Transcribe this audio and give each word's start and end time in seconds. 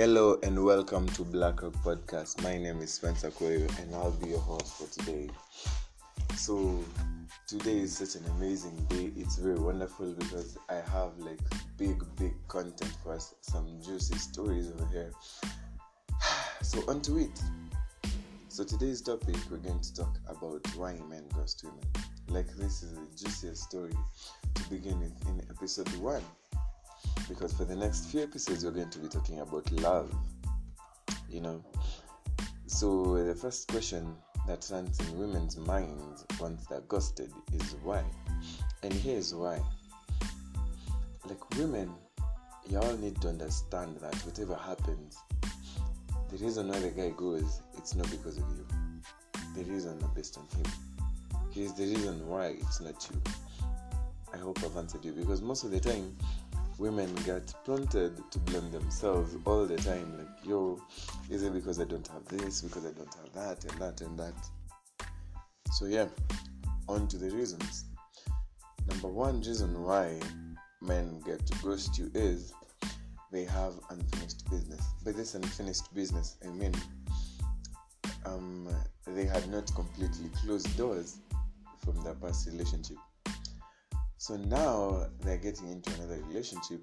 Hello 0.00 0.38
and 0.42 0.64
welcome 0.64 1.06
to 1.08 1.24
Black 1.24 1.60
Rock 1.60 1.74
Podcast. 1.84 2.42
My 2.42 2.56
name 2.56 2.80
is 2.80 2.90
Spencer 2.90 3.30
Koyo 3.30 3.68
and 3.78 3.94
I'll 3.94 4.12
be 4.12 4.30
your 4.30 4.38
host 4.38 4.78
for 4.78 4.86
today. 4.98 5.28
So 6.36 6.82
today 7.46 7.80
is 7.80 7.98
such 7.98 8.14
an 8.18 8.26
amazing 8.30 8.76
day. 8.88 9.12
It's 9.14 9.36
very 9.36 9.58
wonderful 9.58 10.14
because 10.14 10.56
I 10.70 10.76
have 10.76 11.18
like 11.18 11.38
big, 11.76 12.02
big 12.16 12.32
content 12.48 12.96
for 13.02 13.12
us, 13.12 13.34
some 13.42 13.78
juicy 13.84 14.16
stories 14.16 14.70
over 14.70 14.86
here. 14.90 15.12
So 16.62 16.82
on 16.88 17.02
to 17.02 17.18
it. 17.18 17.38
So 18.48 18.64
today's 18.64 19.02
topic 19.02 19.36
we're 19.50 19.58
going 19.58 19.80
to 19.80 19.94
talk 19.94 20.18
about 20.30 20.66
why 20.76 20.94
men 21.10 21.24
ghost 21.34 21.62
women. 21.62 21.84
Like 22.26 22.48
this 22.56 22.82
is 22.82 22.96
a 22.96 23.22
juiciest 23.22 23.64
story 23.64 23.92
to 24.54 24.70
begin 24.70 24.98
with 24.98 25.28
in 25.28 25.42
episode 25.50 25.94
one 25.96 26.22
because 27.30 27.52
for 27.52 27.64
the 27.64 27.76
next 27.76 28.06
few 28.06 28.22
episodes 28.22 28.64
we're 28.64 28.72
going 28.72 28.90
to 28.90 28.98
be 28.98 29.08
talking 29.08 29.40
about 29.40 29.70
love 29.72 30.12
you 31.30 31.40
know? 31.40 31.62
So 32.66 33.24
the 33.24 33.34
first 33.34 33.68
question 33.68 34.14
that 34.46 34.68
runs 34.70 34.98
in 35.00 35.18
women's 35.18 35.56
minds 35.56 36.24
once 36.40 36.66
they're 36.66 36.80
ghosted 36.82 37.32
is 37.54 37.76
why? 37.82 38.02
And 38.82 38.92
here's 38.92 39.34
why. 39.34 39.60
Like 41.26 41.58
women 41.58 41.92
y'all 42.68 42.96
need 42.96 43.20
to 43.20 43.28
understand 43.28 43.96
that 44.00 44.14
whatever 44.26 44.54
happens 44.54 45.16
the 46.30 46.36
reason 46.36 46.68
why 46.68 46.78
the 46.78 46.90
guy 46.90 47.10
goes 47.16 47.62
it's 47.76 47.96
not 47.96 48.08
because 48.10 48.38
of 48.38 48.44
you. 48.50 48.66
The 49.56 49.64
reason 49.64 49.98
not 49.98 50.14
based 50.14 50.38
on 50.38 50.46
him. 50.56 50.72
Here's 51.50 51.72
the 51.72 51.84
reason 51.84 52.28
why 52.28 52.54
it's 52.60 52.80
not 52.80 53.08
you. 53.10 53.20
I 54.32 54.36
hope 54.36 54.62
i've 54.64 54.76
answered 54.76 55.04
you 55.04 55.12
because 55.12 55.42
most 55.42 55.64
of 55.64 55.72
the 55.72 55.80
time 55.80 56.16
women 56.80 57.14
get 57.26 57.52
prompted 57.62 58.18
to 58.30 58.38
blame 58.38 58.70
themselves 58.70 59.36
all 59.44 59.66
the 59.66 59.76
time 59.76 60.16
like 60.16 60.48
yo 60.48 60.80
is 61.28 61.42
it 61.42 61.52
because 61.52 61.78
i 61.78 61.84
don't 61.84 62.08
have 62.08 62.24
this 62.24 62.62
because 62.62 62.86
i 62.86 62.90
don't 62.92 63.14
have 63.14 63.32
that 63.34 63.70
and 63.70 63.80
that 63.80 64.00
and 64.00 64.18
that? 64.18 64.34
So 65.72 65.84
yeah 65.84 66.06
on 66.88 67.06
to 67.08 67.18
the 67.18 67.30
reasons. 67.30 67.84
Number 68.88 69.08
one 69.08 69.42
reason 69.42 69.82
why 69.84 70.18
men 70.80 71.20
get 71.20 71.46
to 71.46 71.58
ghost 71.62 71.98
you 71.98 72.10
is 72.14 72.54
they 73.30 73.44
have 73.44 73.74
unfinished 73.90 74.50
business. 74.50 74.80
By 75.04 75.12
this 75.12 75.34
unfinished 75.34 75.94
business 75.94 76.38
i 76.46 76.48
mean 76.48 76.74
um, 78.24 78.66
they 79.06 79.26
had 79.26 79.46
not 79.50 79.72
completely 79.74 80.30
closed 80.42 80.74
doors 80.78 81.18
from 81.84 82.02
their 82.02 82.14
past 82.14 82.46
relationship 82.46 82.96
so 84.20 84.36
now 84.36 85.06
they're 85.22 85.38
getting 85.38 85.70
into 85.70 85.90
another 85.94 86.22
relationship 86.28 86.82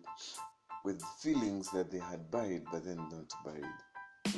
with 0.84 1.00
feelings 1.20 1.70
that 1.70 1.92
they 1.92 2.00
had 2.00 2.32
buried 2.32 2.64
but 2.72 2.84
then 2.84 2.98
not 2.98 3.32
buried. 3.46 4.36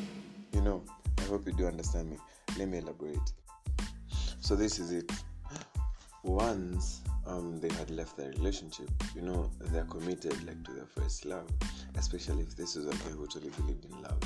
You 0.52 0.60
know, 0.60 0.84
I 1.18 1.22
hope 1.22 1.48
you 1.48 1.54
do 1.54 1.66
understand 1.66 2.10
me. 2.10 2.18
Let 2.58 2.68
me 2.68 2.80
elaborate. 2.80 3.32
So 4.42 4.58
this 4.58 4.80
is 4.80 4.92
it. 4.92 5.10
Once 6.26 7.00
um, 7.26 7.62
they 7.62 7.74
had 7.76 7.90
left 7.90 8.18
their 8.18 8.32
relationship, 8.32 8.90
you 9.16 9.22
know, 9.22 9.50
they're 9.72 9.86
committed 9.86 10.46
like 10.46 10.62
to 10.66 10.74
their 10.74 10.88
first 10.88 11.24
love, 11.24 11.48
especially 11.98 12.42
if 12.42 12.58
this 12.58 12.76
was 12.76 12.86
a 12.86 12.92
guy 12.92 13.12
who 13.16 13.26
truly 13.28 13.50
believed 13.52 13.86
in 13.86 14.02
love. 14.02 14.20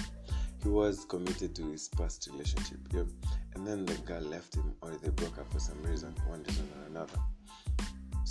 He 0.63 0.69
was 0.69 1.05
committed 1.05 1.55
to 1.57 1.71
his 1.71 1.89
past 1.89 2.27
relationship, 2.31 2.79
yep. 2.91 3.05
and 3.53 3.67
then 3.67 3.85
the 3.85 3.93
girl 3.99 4.23
left 4.23 4.55
him 4.55 4.73
or 4.81 4.89
they 5.03 5.09
broke 5.09 5.37
up 5.37 5.53
for 5.53 5.59
some 5.59 5.79
reason, 5.83 6.15
one 6.27 6.41
reason 6.41 6.67
or 6.81 6.87
another 6.87 7.19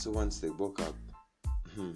so 0.03 0.11
once 0.11 0.41
they 0.41 0.48
broke 0.48 0.81
up, 0.81 0.97
hmm, 1.77 1.92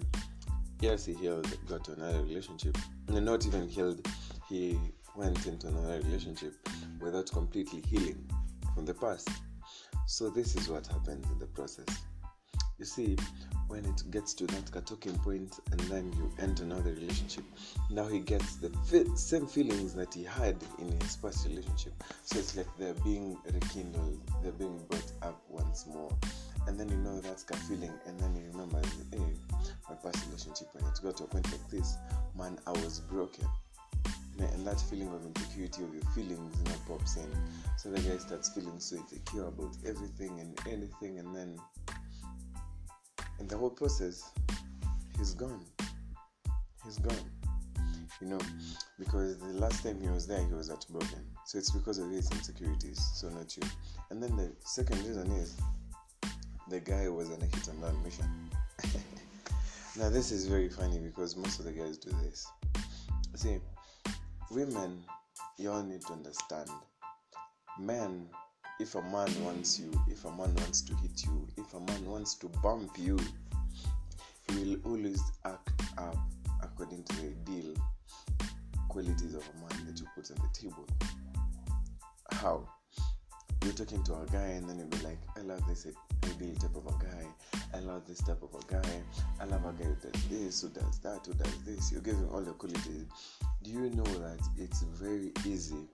yes, 0.79 1.05
he 1.05 1.13
healed, 1.13 1.45
got 1.67 1.83
to 1.83 1.91
another 1.91 2.23
relationship. 2.23 2.77
And 3.09 3.25
not 3.25 3.45
even 3.45 3.67
healed, 3.67 4.07
he 4.47 4.79
went 5.17 5.45
into 5.45 5.67
another 5.67 5.99
relationship 6.05 6.53
without 7.01 7.29
completely 7.33 7.81
healing 7.81 8.25
from 8.73 8.85
the 8.85 8.93
past. 8.93 9.27
So 10.05 10.29
this 10.29 10.55
is 10.55 10.69
what 10.69 10.87
happens 10.87 11.29
in 11.29 11.37
the 11.37 11.47
process. 11.47 11.85
You 12.79 12.85
see, 12.85 13.17
when 13.67 13.83
it 13.83 14.09
gets 14.09 14.33
to 14.35 14.47
that 14.47 14.85
talking 14.85 15.17
point 15.19 15.59
and 15.71 15.79
then 15.81 16.13
you 16.13 16.31
enter 16.39 16.63
another 16.63 16.91
relationship, 16.91 17.43
now 17.89 18.07
he 18.07 18.19
gets 18.19 18.55
the 18.55 18.71
same 19.15 19.47
feelings 19.47 19.93
that 19.95 20.13
he 20.13 20.23
had 20.23 20.55
in 20.79 20.89
his 21.01 21.17
past 21.17 21.45
relationship. 21.45 21.91
So 22.23 22.39
it's 22.39 22.55
like 22.55 22.67
they're 22.77 22.93
being 23.03 23.37
rekindled, 23.53 24.21
they're 24.41 24.53
being 24.53 24.77
brought 24.87 25.11
up 25.23 25.41
once 25.49 25.85
more 25.87 26.15
and 26.67 26.77
then 26.77 26.89
you 26.89 26.97
know 26.97 27.19
that's 27.21 27.45
a 27.49 27.55
feeling 27.55 27.93
and 28.05 28.19
then 28.19 28.35
you 28.35 28.43
remember 28.51 28.81
hey 29.11 29.33
my 29.89 29.95
past 29.95 30.25
relationship 30.27 30.67
when 30.73 30.83
it 30.85 30.99
got 31.01 31.15
to 31.17 31.23
a 31.23 31.27
point 31.27 31.49
like 31.51 31.69
this. 31.69 31.95
Man 32.37 32.57
i 32.67 32.71
was 32.71 32.99
broken. 32.99 33.47
And 34.39 34.67
that 34.67 34.79
feeling 34.81 35.07
of 35.07 35.25
insecurity 35.25 35.83
of 35.83 35.93
your 35.93 36.03
feelings 36.13 36.55
you 36.57 36.63
know 36.65 36.77
pops 36.87 37.15
in. 37.17 37.29
So 37.77 37.89
the 37.89 37.99
guy 38.01 38.17
starts 38.17 38.49
feeling 38.49 38.79
so 38.79 38.97
insecure 38.97 39.47
about 39.47 39.75
everything 39.85 40.39
and 40.39 40.59
anything 40.67 41.19
and 41.19 41.35
then 41.35 41.57
in 43.39 43.47
the 43.47 43.57
whole 43.57 43.69
process 43.69 44.29
he's 45.17 45.33
gone. 45.33 45.63
He's 46.83 46.99
gone. 46.99 47.31
You 48.21 48.27
know 48.27 48.39
because 48.99 49.37
the 49.39 49.53
last 49.53 49.83
time 49.83 50.01
he 50.01 50.09
was 50.09 50.27
there 50.27 50.43
he 50.43 50.53
was 50.53 50.69
at 50.69 50.85
broken 50.89 51.23
so 51.45 51.57
it's 51.57 51.71
because 51.71 51.97
of 51.99 52.09
his 52.09 52.29
insecurities 52.31 52.99
so 53.15 53.29
not 53.29 53.55
you. 53.55 53.63
And 54.11 54.21
then 54.21 54.35
the 54.35 54.51
second 54.59 54.97
reason 55.05 55.31
is 55.31 55.57
the 56.69 56.79
guy 56.79 57.07
was 57.07 57.29
on 57.29 57.41
a 57.41 57.45
hit 57.45 57.67
and 57.67 57.81
run 57.81 58.03
mission. 58.03 58.25
now, 59.97 60.09
this 60.09 60.31
is 60.31 60.47
very 60.47 60.69
funny 60.69 60.99
because 60.99 61.35
most 61.35 61.59
of 61.59 61.65
the 61.65 61.71
guys 61.71 61.97
do 61.97 62.11
this. 62.23 62.47
See, 63.35 63.57
women, 64.51 65.03
you 65.57 65.71
all 65.71 65.83
need 65.83 66.01
to 66.01 66.13
understand. 66.13 66.69
Men, 67.79 68.27
if 68.79 68.95
a 68.95 69.01
man 69.01 69.29
wants 69.43 69.79
you, 69.79 69.91
if 70.07 70.25
a 70.25 70.31
man 70.31 70.53
wants 70.55 70.81
to 70.81 70.95
hit 70.95 71.23
you, 71.23 71.47
if 71.57 71.73
a 71.73 71.79
man 71.79 72.05
wants 72.05 72.35
to 72.35 72.49
bump 72.61 72.91
you, 72.97 73.17
he 74.49 74.63
will 74.63 74.79
always 74.85 75.21
act 75.45 75.81
up 75.97 76.17
according 76.61 77.03
to 77.03 77.15
the 77.17 77.27
ideal 77.27 77.73
qualities 78.89 79.35
of 79.35 79.43
a 79.43 79.59
man 79.59 79.85
that 79.85 79.99
you 79.99 80.07
put 80.15 80.29
on 80.31 80.37
the 80.37 80.59
table. 80.59 80.87
How? 82.31 82.67
You're 83.67 83.75
talking 83.75 84.01
to 84.03 84.13
a 84.13 84.25
guy 84.31 84.47
and 84.55 84.69
then 84.69 84.79
you'll 84.79 84.87
be 84.87 84.97
like, 84.99 85.19
I 85.35 85.41
love 85.41 85.61
this 85.67 85.85
ideal 86.23 86.55
type 86.55 86.73
of 86.77 86.87
a 86.87 87.03
guy. 87.03 87.27
I 87.75 87.79
love 87.79 88.07
this 88.07 88.19
type 88.19 88.41
of 88.41 88.55
a 88.55 88.65
guy. 88.71 89.03
I 89.41 89.43
love 89.43 89.65
a 89.65 89.73
guy 89.73 89.89
who 89.89 90.09
does 90.09 90.27
this, 90.29 90.61
who 90.61 90.69
does 90.69 90.99
that, 90.99 91.25
who 91.25 91.33
does 91.33 91.63
this. 91.65 91.91
You're 91.91 91.99
giving 91.99 92.29
all 92.29 92.39
the 92.39 92.53
qualities. 92.53 93.07
Do 93.63 93.69
you 93.69 93.89
know 93.89 94.05
that 94.05 94.39
it's 94.57 94.83
very 94.83 95.33
easy 95.45 95.89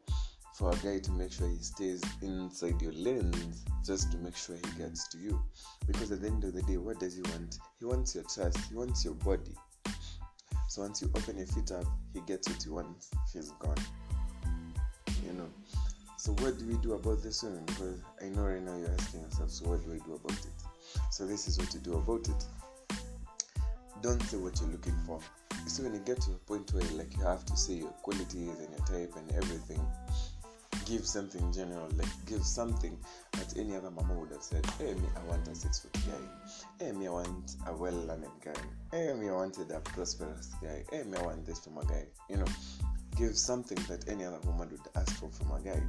for 0.53 0.69
a 0.69 0.75
guy 0.75 0.99
to 0.99 1.11
make 1.13 1.31
sure 1.31 1.47
he 1.47 1.57
stays 1.57 2.03
inside 2.21 2.79
your 2.79 2.93
lens 2.93 3.65
just 3.83 4.11
to 4.11 4.19
make 4.19 4.37
sure 4.37 4.55
he 4.55 4.79
gets 4.79 5.07
to 5.07 5.17
you? 5.17 5.43
Because 5.87 6.11
at 6.11 6.21
the 6.21 6.27
end 6.27 6.43
of 6.43 6.53
the 6.53 6.61
day, 6.61 6.77
what 6.77 6.99
does 6.99 7.15
he 7.15 7.23
want? 7.23 7.57
He 7.79 7.85
wants 7.85 8.13
your 8.13 8.23
trust, 8.25 8.69
he 8.69 8.75
wants 8.75 9.03
your 9.03 9.15
body. 9.15 9.55
So 10.67 10.83
once 10.83 11.01
you 11.01 11.09
open 11.15 11.39
your 11.39 11.47
feet 11.47 11.71
up, 11.71 11.85
he 12.13 12.21
gets 12.21 12.47
what 12.47 12.61
he 12.61 12.69
wants, 12.69 13.09
he's 13.33 13.49
gone. 13.53 13.77
So 16.23 16.31
what 16.31 16.57
do 16.57 16.65
we 16.65 16.75
do 16.75 16.93
about 16.93 17.21
this 17.21 17.43
one? 17.43 17.61
Because 17.65 17.99
I 18.21 18.29
know 18.29 18.43
right 18.43 18.61
now 18.61 18.77
you're 18.77 18.93
asking 18.97 19.23
yourself, 19.23 19.51
so 19.51 19.67
what 19.67 19.83
do 19.83 19.91
I 19.91 19.97
do 20.07 20.13
about 20.13 20.31
it? 20.31 20.55
So 21.11 21.27
this 21.27 21.49
is 21.49 21.59
what 21.59 21.73
you 21.73 21.81
do 21.81 21.95
about 21.95 22.29
it. 22.29 22.45
Don't 24.01 24.21
say 24.21 24.37
what 24.37 24.57
you're 24.61 24.69
looking 24.69 24.95
for. 25.05 25.19
See, 25.67 25.83
when 25.83 25.93
you 25.93 25.99
get 25.99 26.21
to 26.21 26.31
a 26.31 26.35
point 26.47 26.73
where 26.73 26.83
like 26.93 27.13
you 27.17 27.23
have 27.25 27.43
to 27.43 27.57
say 27.57 27.73
your 27.73 27.89
qualities 28.03 28.55
and 28.57 28.69
your 28.69 28.87
type 28.87 29.13
and 29.17 29.35
everything, 29.35 29.85
give 30.85 31.05
something 31.05 31.51
general, 31.51 31.89
like 31.97 32.07
give 32.25 32.45
something 32.45 32.97
that 33.33 33.57
any 33.57 33.75
other 33.75 33.91
mama 33.91 34.13
would 34.13 34.31
have 34.31 34.43
said, 34.43 34.65
Hey 34.79 34.93
me, 34.93 35.09
I 35.17 35.29
want 35.29 35.45
a 35.49 35.55
six 35.55 35.79
foot 35.81 35.91
guy. 35.91 36.85
Hey 36.85 36.93
me, 36.93 37.07
I 37.07 37.11
want 37.11 37.57
a 37.67 37.75
well 37.75 37.91
learned 37.91 38.31
guy. 38.41 38.53
Hey 38.93 39.13
me, 39.13 39.27
I 39.27 39.33
wanted 39.33 39.69
a 39.71 39.81
prosperous 39.81 40.53
guy. 40.61 40.85
Hey 40.89 41.03
me, 41.03 41.17
I 41.17 41.21
want 41.23 41.45
this 41.45 41.59
from 41.59 41.79
a 41.79 41.85
guy. 41.85 42.05
You 42.29 42.37
know, 42.37 42.45
give 43.15 43.37
something 43.37 43.77
that 43.87 44.07
any 44.09 44.25
other 44.25 44.39
woman 44.45 44.69
would 44.71 44.81
ask 44.95 45.19
for 45.19 45.29
from 45.29 45.51
a 45.51 45.59
guy. 45.61 45.81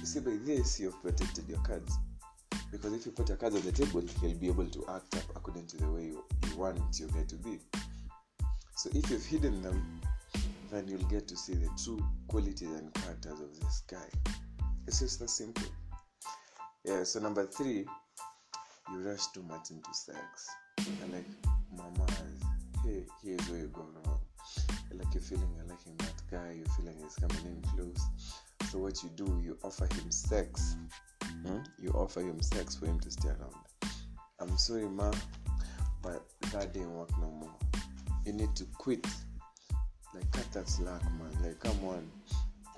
You 0.00 0.06
see, 0.06 0.20
by 0.20 0.36
this, 0.44 0.78
you've 0.80 1.00
protected 1.02 1.48
your 1.48 1.60
cards. 1.60 1.96
Because 2.70 2.92
if 2.92 3.06
you 3.06 3.12
put 3.12 3.28
your 3.28 3.38
cards 3.38 3.56
on 3.56 3.62
the 3.62 3.72
table, 3.72 4.02
he'll 4.20 4.34
be 4.34 4.48
able 4.48 4.66
to 4.66 4.84
act 4.88 5.16
up 5.16 5.36
according 5.36 5.66
to 5.68 5.76
the 5.76 5.90
way 5.90 6.02
you, 6.04 6.24
you 6.48 6.56
want 6.56 6.78
your 6.98 7.08
guy 7.08 7.24
to 7.28 7.36
be. 7.36 7.58
So 8.76 8.90
if 8.94 9.10
you've 9.10 9.24
hidden 9.24 9.62
them, 9.62 10.00
then 10.70 10.86
you'll 10.88 11.08
get 11.08 11.28
to 11.28 11.36
see 11.36 11.54
the 11.54 11.68
true 11.82 12.04
qualities 12.28 12.62
and 12.62 12.92
characters 12.94 13.40
of 13.40 13.60
this 13.60 13.82
guy. 13.88 14.32
It's 14.86 15.00
just 15.00 15.20
that 15.20 15.30
simple. 15.30 15.66
Yeah, 16.84 17.04
so 17.04 17.20
number 17.20 17.46
three, 17.46 17.86
you 18.92 18.98
rush 18.98 19.26
too 19.28 19.42
much 19.42 19.70
into 19.70 19.92
sex. 19.92 20.48
And 20.78 21.12
like, 21.12 21.24
mama, 21.76 22.06
hey, 22.84 23.04
here's 23.22 23.48
where 23.48 23.60
you 23.60 23.68
go 23.68 23.86
wrong. 24.04 24.20
Like 24.92 25.12
you're 25.14 25.22
feeling 25.22 25.48
you're 25.56 25.66
liking 25.66 25.96
that 25.98 26.22
guy, 26.30 26.54
you're 26.56 26.66
feeling 26.76 26.96
he's 27.02 27.14
coming 27.16 27.44
in 27.46 27.62
close. 27.70 28.06
So 28.70 28.78
what 28.78 29.02
you 29.02 29.10
do, 29.10 29.40
you 29.44 29.58
offer 29.62 29.84
him 29.84 30.10
sex. 30.10 30.76
Hmm? 31.22 31.58
You 31.78 31.90
offer 31.90 32.20
him 32.20 32.40
sex 32.40 32.76
for 32.76 32.86
him 32.86 32.98
to 33.00 33.10
stay 33.10 33.28
around. 33.28 33.54
I'm 34.40 34.56
sorry, 34.58 34.88
ma, 34.88 35.12
but 36.02 36.24
that 36.52 36.72
didn't 36.72 36.94
work 36.94 37.10
no 37.18 37.30
more. 37.30 37.54
You 38.24 38.32
need 38.32 38.54
to 38.56 38.64
quit. 38.78 39.06
Like 40.14 40.30
cut 40.32 40.50
that 40.52 40.68
slack, 40.68 41.02
man. 41.04 41.30
Like, 41.42 41.60
come 41.60 41.84
on. 41.84 42.10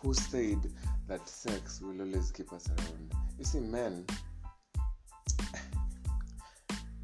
Who 0.00 0.14
said 0.14 0.58
that 1.08 1.28
sex 1.28 1.80
will 1.80 2.00
always 2.00 2.30
keep 2.30 2.52
us 2.52 2.68
around? 2.68 3.12
You 3.38 3.44
see, 3.44 3.60
men. 3.60 4.04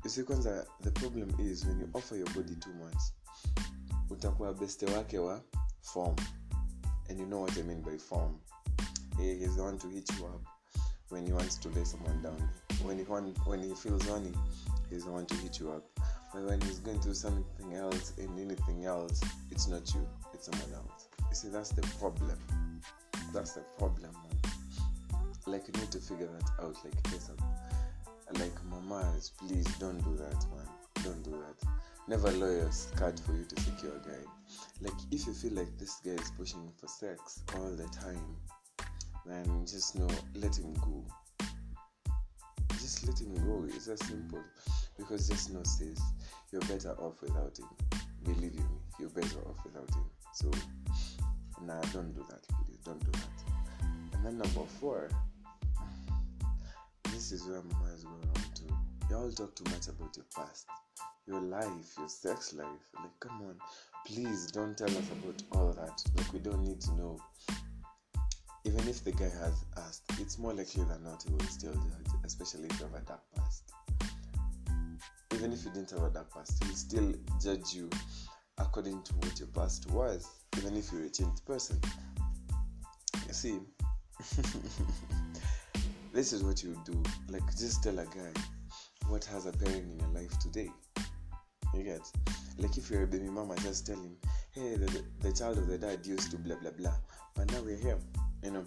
You 0.04 0.10
see, 0.10 0.20
kwanza, 0.20 0.66
the 0.82 0.90
problem 0.90 1.34
is 1.38 1.64
when 1.64 1.80
you 1.80 1.88
offer 1.94 2.14
your 2.14 2.26
body 2.26 2.54
too 2.60 2.75
much, 2.75 3.00
utakuwa 4.25 4.55
beste 4.55 4.87
wake 4.87 5.19
wa 5.19 5.41
form. 5.82 6.17
And 7.11 7.21
you 7.21 7.26
know 7.26 7.43
what 7.43 7.59
I 7.59 7.62
mean 7.62 7.82
by 7.82 7.99
form. 7.99 8.41
He, 9.19 9.35
he's 9.35 9.56
the 9.56 9.62
one 9.62 9.79
to 9.79 9.88
hit 9.88 10.11
you 10.19 10.25
up 10.26 10.41
when 11.11 11.26
he 11.26 11.32
wants 11.32 11.61
to 11.61 11.69
lay 11.69 11.85
someone 11.85 12.23
down. 12.23 12.49
When 12.85 12.99
he 12.99 13.05
want, 13.05 13.37
when 13.47 13.62
he 13.62 13.75
feels 13.75 14.09
horny, 14.09 14.32
he's 14.88 15.05
the 15.05 15.12
one 15.12 15.26
to 15.26 15.35
hit 15.35 15.61
you 15.61 15.73
up. 15.73 15.85
But 16.32 16.44
when 16.44 16.61
he's 16.62 16.79
going 16.79 17.00
through 17.00 17.15
something 17.15 17.75
else 17.75 18.15
and 18.19 18.38
anything 18.41 18.87
else, 18.87 19.21
it's 19.50 19.69
not 19.69 19.94
you, 19.94 20.09
it's 20.32 20.47
someone 20.47 20.73
else. 20.73 21.09
You 21.29 21.37
see, 21.37 21.49
that's 21.49 21.71
the 21.71 21.82
problem. 22.00 22.38
That's 23.35 23.53
the 23.53 23.61
problem, 23.79 24.11
man. 24.12 25.21
Like 25.47 25.69
you 25.69 25.79
need 25.79 25.91
to 25.93 25.99
figure 25.99 26.29
that 26.29 26.65
out. 26.65 26.76
Like 26.82 26.94
yes, 27.12 27.31
like 28.41 28.65
mamas, 28.71 29.32
please 29.37 29.67
don't 29.79 30.03
do 30.03 30.17
that, 30.17 30.47
man. 30.50 30.69
Don't 31.03 31.23
do 31.23 31.31
that. 31.32 31.74
Never 32.06 32.30
your 32.32 32.70
skirt 32.70 33.18
for 33.20 33.32
you 33.32 33.44
to 33.44 33.60
secure 33.62 33.92
a 33.96 34.08
guy. 34.08 34.24
Like 34.82 34.92
if 35.10 35.26
you 35.26 35.32
feel 35.32 35.52
like 35.54 35.78
this 35.78 36.00
guy 36.04 36.10
is 36.10 36.30
pushing 36.36 36.70
for 36.78 36.86
sex 36.86 37.40
all 37.56 37.70
the 37.70 37.84
time, 37.84 38.36
then 39.24 39.64
just 39.66 39.96
know 39.96 40.08
let 40.34 40.58
him 40.58 40.74
go. 40.74 41.02
Just 42.72 43.06
let 43.06 43.18
him 43.18 43.34
go. 43.46 43.64
It's 43.74 43.88
as 43.88 44.00
simple. 44.00 44.42
Because 44.98 45.28
just 45.28 45.50
know 45.54 45.62
sis, 45.62 45.98
you're 46.52 46.60
better 46.62 46.92
off 46.98 47.22
without 47.22 47.58
him. 47.58 47.68
Believe 48.22 48.54
you 48.54 48.60
me, 48.60 48.78
you're 49.00 49.08
better 49.08 49.38
off 49.48 49.64
without 49.64 49.88
him. 49.94 50.04
So 50.34 50.50
nah 51.62 51.80
don't 51.94 52.14
do 52.14 52.24
that, 52.28 52.42
please. 52.48 52.78
Don't 52.84 53.02
do 53.02 53.12
that. 53.12 53.84
And 54.12 54.26
then 54.26 54.36
number 54.36 54.68
four, 54.78 55.08
this 57.04 57.32
is 57.32 57.46
where 57.46 57.62
mama 57.62 57.94
is 57.94 58.04
going 58.04 58.28
on 58.28 58.52
to. 58.56 58.64
Y'all 59.10 59.32
talk 59.32 59.54
too 59.56 59.64
much 59.70 59.88
about 59.88 60.14
your 60.16 60.26
past, 60.36 60.66
your 61.26 61.41
life, 61.41 61.97
your 61.99 62.09
sex 62.09 62.55
life. 62.55 62.67
Like, 62.94 63.19
come 63.21 63.43
on, 63.43 63.56
please 64.06 64.50
don't 64.50 64.76
tell 64.76 64.88
us 64.88 65.11
about 65.11 65.43
all 65.53 65.73
that. 65.73 66.03
Like, 66.17 66.32
we 66.32 66.38
don't 66.38 66.62
need 66.62 66.81
to 66.82 66.94
know. 66.94 67.19
Even 68.65 68.88
if 68.88 69.05
the 69.05 69.12
guy 69.12 69.25
has 69.25 69.65
asked, 69.76 70.05
it's 70.19 70.38
more 70.38 70.55
likely 70.55 70.85
than 70.85 71.03
not 71.05 71.23
he 71.23 71.32
will 71.32 71.41
still 71.41 71.75
judge, 71.75 72.12
especially 72.25 72.69
if 72.69 72.81
you 72.81 72.87
have 72.87 72.94
a 72.94 73.00
dark 73.05 73.21
past. 73.37 73.73
Even 75.35 75.53
if 75.53 75.65
you 75.65 75.71
didn't 75.73 75.91
have 75.91 76.03
a 76.03 76.11
dark 76.11 76.32
past, 76.32 76.62
he'll 76.65 76.75
still 76.75 77.12
judge 77.43 77.75
you 77.75 77.91
according 78.59 79.03
to 79.03 79.12
what 79.15 79.38
your 79.38 79.49
past 79.49 79.91
was, 79.91 80.29
even 80.56 80.76
if 80.76 80.91
you're 80.93 81.05
a 81.05 81.11
changed 81.11 81.44
person. 81.44 81.79
You 83.26 83.35
see, 83.35 83.59
this 86.15 86.32
is 86.32 86.43
what 86.43 86.62
you 86.62 86.81
do. 86.87 87.03
Like, 87.29 87.47
just 87.59 87.82
tell 87.82 87.99
a 87.99 88.06
guy 88.06 88.32
what 89.09 89.25
has 89.26 89.47
a 89.47 89.53
bearing 89.53 89.91
in 89.91 89.99
your 89.99 90.09
life 90.09 90.38
today. 90.38 90.71
You 91.76 91.82
get? 91.82 92.11
Like, 92.59 92.76
if 92.79 92.88
you're 92.91 93.03
a 93.03 93.06
baby 93.06 93.29
mama, 93.29 93.56
just 93.56 93.87
tell 93.87 93.97
him, 93.97 94.17
hey, 94.53 94.76
the, 94.76 94.87
the, 94.87 95.03
the 95.21 95.32
child 95.32 95.59
of 95.59 95.67
the 95.67 95.76
dad 95.76 96.06
used 96.06 96.31
to 96.31 96.38
blah 96.38 96.56
blah 96.56 96.71
blah, 96.71 96.94
but 97.35 97.50
now 97.50 97.61
we're 97.62 97.76
here. 97.76 97.99
You 98.43 98.53
know, 98.53 98.65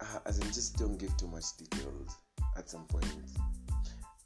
uh, 0.00 0.18
as 0.24 0.38
in, 0.38 0.46
just 0.48 0.78
don't 0.78 0.96
give 0.98 1.16
too 1.16 1.26
much 1.26 1.56
details 1.58 2.16
at 2.56 2.70
some 2.70 2.84
point. 2.84 3.06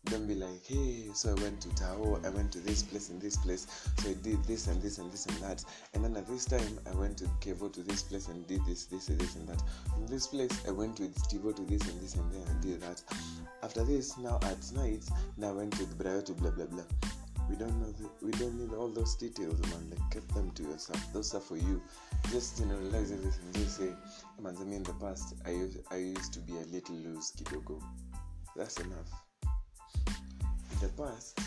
Don't 0.06 0.26
be 0.26 0.34
like, 0.34 0.64
hey, 0.66 1.08
so 1.14 1.30
I 1.30 1.34
went 1.42 1.60
to 1.60 1.74
Tao, 1.74 2.18
I 2.24 2.30
went 2.30 2.50
to 2.52 2.58
this 2.58 2.82
place 2.82 3.10
and 3.10 3.20
this 3.20 3.36
place, 3.36 3.66
so 3.98 4.10
I 4.10 4.14
did 4.14 4.42
this 4.44 4.66
and 4.66 4.82
this 4.82 4.98
and 4.98 5.12
this 5.12 5.26
and 5.26 5.36
that. 5.36 5.62
And 5.94 6.02
then 6.02 6.16
at 6.16 6.26
this 6.26 6.46
time, 6.46 6.80
I 6.90 6.96
went 6.96 7.18
to 7.18 7.24
Kevo 7.40 7.72
to 7.72 7.80
this 7.82 8.02
place 8.02 8.28
and 8.28 8.46
did 8.46 8.64
this, 8.66 8.86
this, 8.86 9.08
and 9.08 9.20
this 9.20 9.36
and 9.36 9.46
that. 9.48 9.62
From 9.92 10.06
this 10.06 10.26
place, 10.26 10.50
I 10.66 10.72
went 10.72 10.98
with 10.98 11.14
Tivo 11.28 11.54
to 11.54 11.62
this 11.62 11.82
and 11.88 12.00
this 12.00 12.14
and 12.16 12.32
then 12.32 12.42
and 12.48 12.60
did 12.60 12.80
that. 12.80 13.02
After 13.62 13.84
this, 13.84 14.18
now 14.18 14.40
at 14.42 14.72
night, 14.72 15.04
now 15.36 15.50
I 15.50 15.52
went 15.52 15.78
with 15.78 15.96
Brayo 15.96 16.24
to 16.24 16.32
blah 16.32 16.50
blah 16.50 16.66
blah. 16.66 16.84
We 17.50 17.56
don't 17.56 17.80
know. 17.80 17.90
The, 17.90 18.08
we 18.24 18.30
don't 18.32 18.58
need 18.58 18.72
all 18.72 18.88
those 18.88 19.16
details, 19.16 19.60
man. 19.60 19.90
Like 19.90 20.10
keep 20.12 20.26
them 20.32 20.52
to 20.52 20.62
yourself. 20.62 21.12
Those 21.12 21.34
are 21.34 21.40
for 21.40 21.56
you. 21.56 21.82
Just 22.30 22.60
realize 22.60 23.10
everything. 23.10 23.52
Just 23.54 23.78
say, 23.78 23.88
hey, 23.88 24.42
man. 24.42 24.56
I 24.60 24.64
mean, 24.64 24.74
in 24.74 24.82
the 24.84 24.92
past, 24.94 25.34
I 25.44 25.50
used 25.50 25.78
I 25.90 25.96
used 25.96 26.32
to 26.34 26.40
be 26.40 26.52
a 26.52 26.64
little 26.72 26.94
loose, 26.94 27.32
kidogo. 27.32 27.82
That's 28.56 28.78
enough. 28.78 29.10
In 30.72 30.78
the 30.80 30.88
past, 30.96 31.40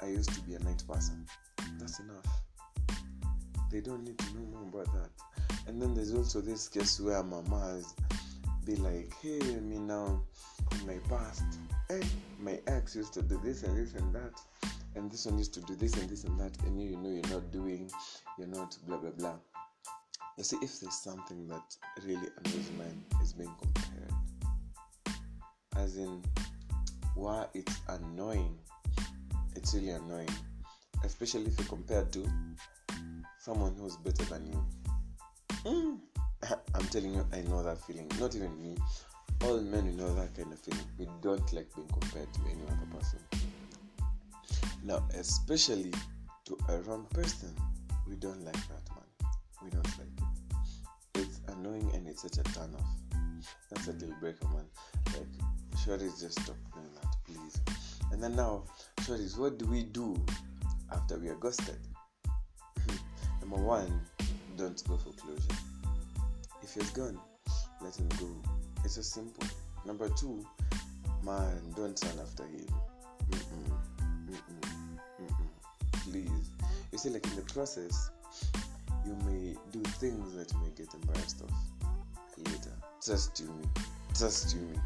I 0.00 0.06
used 0.06 0.32
to 0.32 0.40
be 0.42 0.54
a 0.54 0.60
night 0.60 0.82
person. 0.88 1.26
That's 1.78 1.98
enough. 1.98 2.26
They 3.70 3.80
don't 3.80 4.04
need 4.04 4.18
to 4.18 4.26
know 4.34 4.46
more 4.52 4.82
about 4.82 4.94
that. 4.94 5.10
And 5.66 5.80
then 5.80 5.94
there's 5.94 6.14
also 6.14 6.40
this 6.40 6.68
case 6.68 7.00
where 7.00 7.22
mamas 7.22 7.94
be 8.64 8.76
like, 8.76 9.12
hey, 9.22 9.38
me 9.60 9.78
now, 9.78 10.22
in 10.72 10.86
my 10.86 10.98
past, 11.08 11.44
hey, 11.88 12.00
my 12.40 12.58
ex 12.66 12.96
used 12.96 13.12
to 13.14 13.22
do 13.22 13.40
this 13.44 13.62
and 13.62 13.76
this 13.76 13.94
and 13.94 14.14
that, 14.14 14.32
and 14.96 15.10
this 15.10 15.26
one 15.26 15.38
used 15.38 15.54
to 15.54 15.60
do 15.60 15.74
this 15.74 15.94
and 15.94 16.08
this 16.08 16.24
and 16.24 16.38
that, 16.40 16.56
and 16.64 16.80
you, 16.80 16.90
you 16.90 16.96
know 16.96 17.10
you're 17.10 17.34
not 17.34 17.50
doing, 17.52 17.90
you're 18.38 18.48
not 18.48 18.76
blah 18.86 18.96
blah 18.96 19.10
blah. 19.10 19.34
You 20.36 20.44
see, 20.44 20.56
if 20.62 20.80
there's 20.80 20.94
something 20.94 21.46
that 21.48 21.76
really 22.04 22.28
annoys 22.38 22.70
men 22.78 23.04
is 23.22 23.32
being 23.32 23.54
compared, 23.60 24.12
as 25.76 25.96
in 25.96 26.22
why 27.14 27.46
it's 27.54 27.80
annoying, 27.88 28.56
it's 29.56 29.74
really 29.74 29.90
annoying, 29.90 30.30
especially 31.04 31.46
if 31.46 31.58
you 31.58 31.66
compare 31.66 32.04
to 32.04 32.26
someone 33.38 33.74
who's 33.78 33.96
better 33.96 34.24
than 34.24 34.46
you. 34.46 34.66
Mm. 35.64 35.98
I'm 36.74 36.86
telling 36.86 37.14
you, 37.14 37.26
I 37.32 37.42
know 37.42 37.62
that 37.62 37.78
feeling. 37.84 38.10
Not 38.18 38.34
even 38.34 38.60
me. 38.62 38.76
All 39.44 39.60
men 39.60 39.96
know 39.96 40.14
that 40.14 40.34
kind 40.34 40.52
of 40.52 40.58
feeling. 40.58 40.84
We 40.98 41.06
don't 41.22 41.52
like 41.52 41.74
being 41.74 41.88
compared 41.88 42.32
to 42.32 42.40
any 42.50 42.62
other 42.66 42.86
person. 42.96 43.39
Now, 44.82 45.06
especially 45.14 45.92
to 46.46 46.58
a 46.68 46.78
wrong 46.82 47.06
person, 47.12 47.54
we 48.08 48.16
don't 48.16 48.44
like 48.44 48.54
that, 48.54 48.82
man. 48.90 49.30
We 49.62 49.70
don't 49.70 49.86
like 49.98 50.08
it. 50.16 51.20
It's 51.20 51.40
annoying 51.48 51.90
and 51.94 52.06
it's 52.08 52.22
such 52.22 52.38
a 52.38 52.42
turn 52.52 52.74
off. 52.74 53.44
That's 53.70 53.88
a 53.88 53.92
deal 53.92 54.14
breaker, 54.20 54.46
man. 54.48 54.64
Like, 55.06 55.28
shorties, 55.76 56.20
just 56.20 56.40
stop 56.40 56.56
doing 56.74 56.90
that, 57.00 57.14
please. 57.26 57.60
And 58.12 58.22
then 58.22 58.36
now, 58.36 58.64
shorties, 59.00 59.38
what 59.38 59.58
do 59.58 59.66
we 59.66 59.82
do 59.84 60.16
after 60.92 61.18
we 61.18 61.28
are 61.28 61.36
ghosted? 61.36 61.78
Number 63.40 63.56
one, 63.56 64.00
don't 64.56 64.82
go 64.88 64.96
for 64.96 65.12
closure. 65.12 65.60
If 66.62 66.74
he's 66.74 66.90
gone, 66.90 67.18
let 67.80 67.96
him 67.96 68.08
go. 68.18 68.28
It's 68.84 68.94
so 68.94 69.02
simple. 69.02 69.46
Number 69.86 70.08
two, 70.08 70.44
man, 71.24 71.72
don't 71.76 72.02
run 72.04 72.18
after 72.20 72.44
him. 72.44 72.66
Mm-mm, 73.30 73.70
mm-mm. 74.28 74.59
See, 77.00 77.08
like 77.08 77.26
in 77.28 77.36
the 77.36 77.52
process, 77.54 78.10
you 79.06 79.16
may 79.24 79.56
do 79.72 79.80
things 79.92 80.34
that 80.34 80.52
you 80.52 80.58
may 80.58 80.68
get 80.76 80.92
embarrassed 80.92 81.40
of 81.40 81.50
later. 82.36 82.76
Trust 83.02 83.40
you 83.40 83.46
me. 83.46 83.64
Trust 84.14 84.54
you 84.54 84.60
me. 84.60 84.78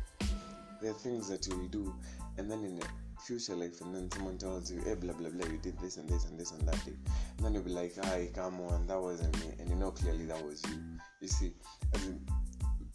There 0.81 0.93
are 0.93 0.95
things 0.95 1.29
that 1.29 1.45
you 1.49 1.69
do, 1.73 1.93
and 2.39 2.49
then 2.49 2.63
in 2.63 2.79
the 2.79 2.87
future 3.27 3.57
life, 3.57 3.81
and 3.81 3.93
then 3.93 4.09
someone 4.13 4.39
tells 4.39 4.71
you, 4.71 4.81
hey, 4.83 4.95
blah 4.95 5.13
blah 5.15 5.29
blah, 5.29 5.45
you 5.47 5.59
did 5.59 5.77
this 5.81 5.97
and 5.97 6.09
this 6.09 6.27
and 6.27 6.39
this 6.39 6.53
and 6.53 6.61
that 6.69 6.85
day. 6.85 6.95
And 7.37 7.47
then 7.47 7.53
you'll 7.53 7.65
be 7.65 7.73
like, 7.73 7.97
hi, 8.05 8.31
come 8.33 8.61
on, 8.61 8.87
that 8.87 9.03
wasn't 9.03 9.37
me. 9.41 9.53
And 9.59 9.69
you 9.69 9.75
know 9.75 9.91
clearly 9.91 10.27
that 10.27 10.47
was 10.47 10.63
you. 10.71 10.79
You 11.21 11.27
see, 11.27 11.53
I 11.97 11.99
mean, 11.99 12.25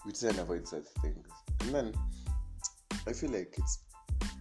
we 0.06 0.14
try 0.14 0.30
and 0.30 0.40
avoid 0.40 0.66
such 0.66 0.86
things. 1.02 1.28
And 1.60 1.76
then 1.76 1.94
I 3.06 3.12
feel 3.12 3.32
like 3.32 3.54
it's 3.58 3.80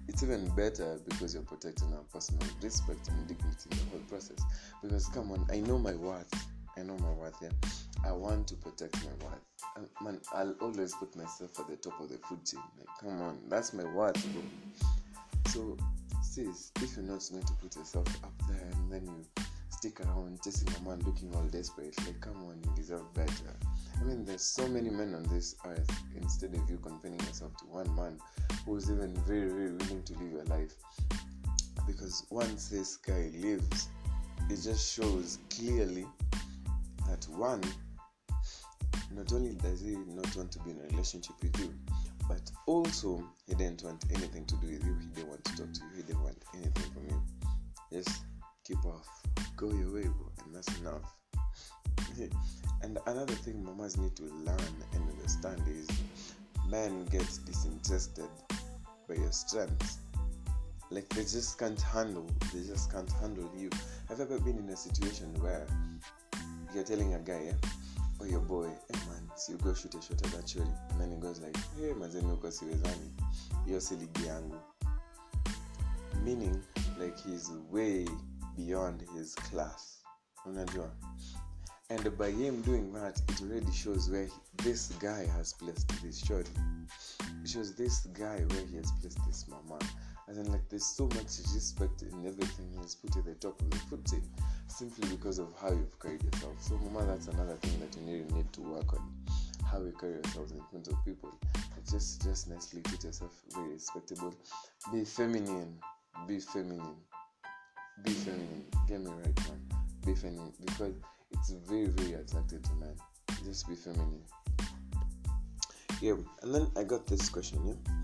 it's 0.08 0.22
even 0.22 0.48
better 0.50 0.98
because 1.08 1.34
you're 1.34 1.42
protecting 1.42 1.92
our 1.92 2.02
personal 2.12 2.46
respect 2.62 3.08
and 3.08 3.28
dignity 3.28 3.68
in 3.70 3.78
the 3.78 3.84
whole 3.90 4.00
process. 4.08 4.38
Because 4.82 5.06
come 5.08 5.30
on, 5.30 5.46
I 5.50 5.60
know 5.60 5.78
my 5.78 5.94
worth. 5.94 6.32
I 6.76 6.82
know 6.82 6.96
my 6.98 7.10
worth. 7.12 7.36
Yeah, 7.42 7.50
I 8.04 8.12
want 8.12 8.48
to 8.48 8.56
protect 8.56 8.96
my 9.04 9.26
worth. 9.26 9.40
And 9.76 9.88
man, 10.02 10.20
I'll 10.34 10.54
always 10.60 10.94
put 10.94 11.14
myself 11.16 11.58
at 11.60 11.68
the 11.68 11.76
top 11.76 12.00
of 12.00 12.08
the 12.08 12.18
food 12.18 12.44
chain. 12.44 12.60
Like, 12.78 12.88
come 13.00 13.22
on, 13.22 13.38
that's 13.48 13.72
my 13.72 13.84
worth, 13.84 14.20
bro. 14.32 14.42
So, 15.46 15.76
sis, 16.22 16.72
if 16.82 16.96
you're 16.96 17.04
not 17.04 17.22
going 17.30 17.44
to 17.44 17.52
put 17.54 17.76
yourself 17.76 18.08
up 18.24 18.32
there 18.48 18.68
and 18.72 18.92
then 18.92 19.06
you 19.06 19.44
stick 19.78 20.00
around 20.00 20.42
chasing 20.42 20.66
a 20.76 20.88
man 20.88 20.98
looking 21.06 21.32
all 21.36 21.44
desperate, 21.44 21.96
like, 22.04 22.20
come 22.20 22.36
on, 22.48 22.60
you 22.64 22.70
deserve 22.74 23.14
better. 23.14 23.54
I 23.96 24.02
mean, 24.02 24.24
there's 24.24 24.42
so 24.42 24.66
many 24.66 24.90
men 24.90 25.14
on 25.14 25.22
this 25.32 25.54
earth. 25.64 25.88
Instead 26.16 26.54
of 26.54 26.68
you 26.68 26.78
confining 26.78 27.20
yourself 27.20 27.56
to 27.58 27.64
one 27.66 27.94
man 27.94 28.18
who's 28.66 28.90
even 28.90 29.14
very, 29.18 29.48
very 29.48 29.70
willing 29.70 30.02
to 30.02 30.12
live 30.14 30.32
your 30.32 30.44
life, 30.46 30.72
because 31.86 32.26
once 32.30 32.68
this 32.68 32.96
guy 32.96 33.30
lives, 33.34 33.88
it 34.50 34.60
just 34.60 34.92
shows 34.92 35.38
clearly 35.48 36.06
that 37.08 37.24
one, 37.36 37.62
not 39.14 39.32
only 39.32 39.54
does 39.54 39.82
he 39.82 39.94
not 40.08 40.34
want 40.34 40.50
to 40.50 40.58
be 40.64 40.70
in 40.72 40.80
a 40.80 40.88
relationship 40.90 41.36
with 41.40 41.56
you, 41.60 41.72
but 42.26 42.50
also 42.66 43.22
he 43.46 43.54
didn't 43.54 43.84
want 43.84 44.04
anything 44.12 44.44
to 44.46 44.56
do 44.56 44.66
with 44.66 44.84
you. 44.84 44.96
He 45.00 45.06
didn't 45.14 45.28
want 45.28 45.44
to 45.44 45.56
talk 45.56 45.72
to 45.72 45.80
you. 45.82 45.90
He 45.98 46.02
didn't 46.02 46.24
want 46.24 46.42
anything 46.52 46.92
from 46.92 47.04
you. 47.06 47.22
Just 47.92 48.24
keep 48.68 48.84
off, 48.84 49.08
go 49.56 49.72
your 49.72 49.94
way, 49.94 50.02
and 50.02 50.54
that's 50.54 50.68
enough. 50.80 51.14
and 52.82 52.98
another 53.06 53.32
thing 53.32 53.64
mamas 53.64 53.96
need 53.96 54.14
to 54.14 54.24
learn 54.24 54.74
and 54.92 55.10
understand 55.10 55.62
is 55.66 55.88
men 56.68 57.06
get 57.06 57.26
disinterested 57.46 58.28
by 59.08 59.14
your 59.14 59.32
strengths. 59.32 59.98
Like 60.90 61.08
they 61.10 61.22
just 61.22 61.58
can't 61.58 61.80
handle, 61.80 62.26
they 62.52 62.60
just 62.66 62.92
can't 62.92 63.10
handle 63.12 63.50
you. 63.56 63.70
Have 64.10 64.18
you 64.18 64.24
ever 64.24 64.38
been 64.38 64.58
in 64.58 64.68
a 64.68 64.76
situation 64.76 65.32
where 65.40 65.66
you're 66.74 66.84
telling 66.84 67.14
a 67.14 67.18
guy, 67.20 67.44
yeah, 67.46 67.70
oh 68.20 68.26
your 68.26 68.40
boy, 68.40 68.66
hey 68.66 69.00
man, 69.06 69.30
so 69.34 69.52
you 69.52 69.58
go 69.58 69.72
shoot 69.72 69.94
a 69.94 70.02
shot 70.02 70.20
at 70.26 70.32
that 70.32 70.54
and 70.56 71.00
then 71.00 71.10
he 71.10 71.16
goes 71.16 71.40
like, 71.40 71.56
hey 71.80 71.94
mazeni 71.94 72.32
uko 72.32 72.50
siwezani, 72.50 73.12
hiyo 73.64 73.80
si 73.80 73.96
ligi 73.96 74.26
yangu. 74.26 74.56
Meaning 76.24 76.62
like 76.98 77.16
he's 77.22 77.50
way 77.70 78.04
beyond 78.58 79.04
his 79.14 79.34
class. 79.36 80.00
Unajua? 80.46 80.90
And 81.90 82.18
by 82.18 82.30
him 82.30 82.60
doing 82.62 82.92
that, 82.92 83.18
it 83.28 83.40
already 83.40 83.72
shows 83.72 84.10
where 84.10 84.24
he, 84.24 84.32
this 84.62 84.88
guy 85.00 85.24
has 85.36 85.54
placed 85.54 85.88
this 86.02 86.22
shorty. 86.22 86.50
It 87.42 87.48
shows 87.48 87.74
this 87.76 88.00
guy 88.12 88.40
where 88.48 88.66
he 88.66 88.76
has 88.76 88.92
placed 89.00 89.24
this 89.26 89.46
mama. 89.48 89.78
As 90.28 90.36
in, 90.36 90.52
like, 90.52 90.68
there's 90.68 90.84
so 90.84 91.06
much 91.06 91.38
respect 91.54 92.02
in 92.02 92.26
everything 92.26 92.68
he 92.72 92.76
has 92.82 92.94
put 92.94 93.16
at 93.16 93.24
the 93.24 93.34
top 93.36 93.58
of 93.62 93.70
the 93.70 93.78
food 93.78 94.04
chain 94.06 94.22
eh, 94.38 94.42
simply 94.66 95.08
because 95.08 95.38
of 95.38 95.48
how 95.58 95.70
you've 95.70 95.98
carried 95.98 96.22
yourself. 96.22 96.60
So, 96.60 96.76
mama, 96.76 97.06
that's 97.06 97.28
another 97.28 97.54
thing 97.62 97.80
that 97.80 97.96
you 97.96 98.06
really 98.06 98.32
need 98.34 98.52
to 98.52 98.60
work 98.60 98.92
on. 98.92 99.10
How 99.64 99.78
you 99.78 99.94
carry 99.98 100.14
yourself 100.14 100.50
in 100.50 100.60
front 100.70 100.88
of 100.88 101.02
people. 101.06 101.32
Just, 101.90 102.22
just 102.22 102.50
nicely 102.50 102.82
keep 102.82 103.02
yourself 103.02 103.32
very 103.54 103.72
respectable. 103.72 104.34
Be 104.92 105.04
feminine. 105.04 105.78
Be 106.26 106.40
feminine. 106.40 106.96
Be 108.04 108.12
feminine. 108.12 108.64
Get 108.88 109.00
me 109.00 109.10
right. 109.10 109.40
Be 110.04 110.14
feminine 110.14 110.52
because 110.64 110.94
it's 111.32 111.50
very, 111.50 111.86
very 111.86 112.14
attractive 112.14 112.62
to 112.62 112.74
men. 112.74 112.94
Just 113.44 113.68
be 113.68 113.74
feminine. 113.74 114.22
Yeah, 116.00 116.14
and 116.42 116.54
then 116.54 116.70
I 116.76 116.84
got 116.84 117.06
this 117.06 117.28
question. 117.28 117.60
Yeah, 117.66 117.94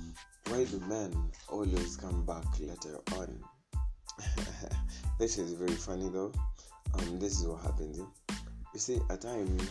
why 0.53 0.65
do 0.65 0.81
men 0.81 1.13
always 1.49 1.97
come 1.97 2.25
back 2.27 2.45
later 2.59 2.99
on? 3.17 3.39
this 5.19 5.39
is 5.39 5.53
very 5.53 5.73
funny 5.73 6.09
though. 6.09 6.33
Um, 6.95 7.19
this 7.19 7.41
is 7.41 7.47
what 7.47 7.63
happens. 7.63 7.99
Yeah? 7.99 8.37
You 8.73 8.81
see, 8.81 8.99
at 9.11 9.21
times 9.21 9.71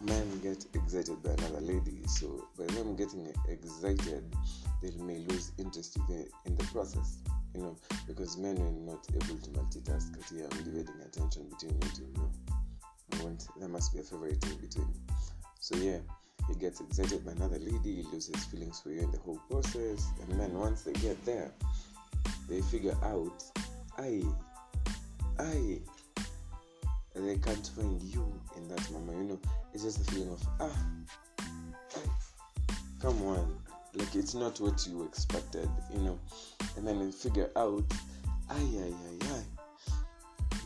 men 0.00 0.40
get 0.42 0.64
excited 0.74 1.22
by 1.22 1.30
another 1.30 1.60
lady, 1.60 2.00
so 2.06 2.48
by 2.58 2.64
them 2.74 2.96
getting 2.96 3.32
excited, 3.48 4.24
they 4.82 4.90
may 5.02 5.18
lose 5.18 5.52
interest 5.58 5.96
in 5.96 6.06
the, 6.08 6.28
in 6.46 6.56
the 6.56 6.64
process. 6.64 7.18
You 7.54 7.60
know, 7.60 7.76
because 8.06 8.36
men 8.38 8.56
are 8.58 8.92
not 8.92 9.06
able 9.14 9.38
to 9.40 9.50
multitask. 9.50 10.16
At 10.18 10.28
here, 10.30 10.48
I'm 10.50 10.64
dividing 10.64 11.00
attention 11.04 11.48
between 11.50 11.74
you 11.74 11.88
two. 11.94 12.02
You 12.02 12.18
know, 12.18 12.30
want 13.24 13.46
there 13.58 13.68
must 13.68 13.92
be 13.92 14.00
a 14.00 14.02
favorite 14.02 14.44
in 14.44 14.56
between. 14.56 14.94
So 15.60 15.76
yeah, 15.76 15.98
he 16.48 16.54
gets 16.54 16.80
excited 16.80 17.24
by 17.24 17.32
another 17.32 17.58
lady, 17.58 17.96
he 17.96 18.02
loses 18.12 18.44
feelings 18.46 18.80
for 18.80 18.90
you 18.90 19.02
in 19.02 19.10
the 19.12 19.18
whole 19.18 19.40
process, 19.50 20.08
and 20.20 20.40
then 20.40 20.54
once 20.54 20.82
they 20.82 20.92
get 20.94 21.22
there, 21.24 21.52
they 22.48 22.60
figure 22.62 22.96
out, 23.02 23.44
I, 23.98 24.22
I, 25.38 25.78
they 27.14 27.36
can't 27.36 27.66
find 27.76 28.02
you 28.02 28.40
in 28.56 28.68
that 28.68 28.90
moment. 28.90 29.18
You 29.18 29.24
know, 29.24 29.40
it's 29.72 29.84
just 29.84 30.00
a 30.00 30.12
feeling 30.12 30.32
of 30.32 30.42
ah, 30.60 30.84
come 33.00 33.22
on, 33.22 33.61
like 33.94 34.14
it's 34.14 34.34
not 34.34 34.60
what 34.60 34.86
you 34.86 35.04
expected. 35.04 35.68
You 35.92 36.00
know, 36.00 36.18
and 36.76 36.86
then 36.86 36.98
they 36.98 37.12
figure 37.12 37.50
out, 37.56 37.84
ay, 38.50 38.68
ay, 38.78 38.92
ay, 38.92 39.26
ay. 39.34 39.42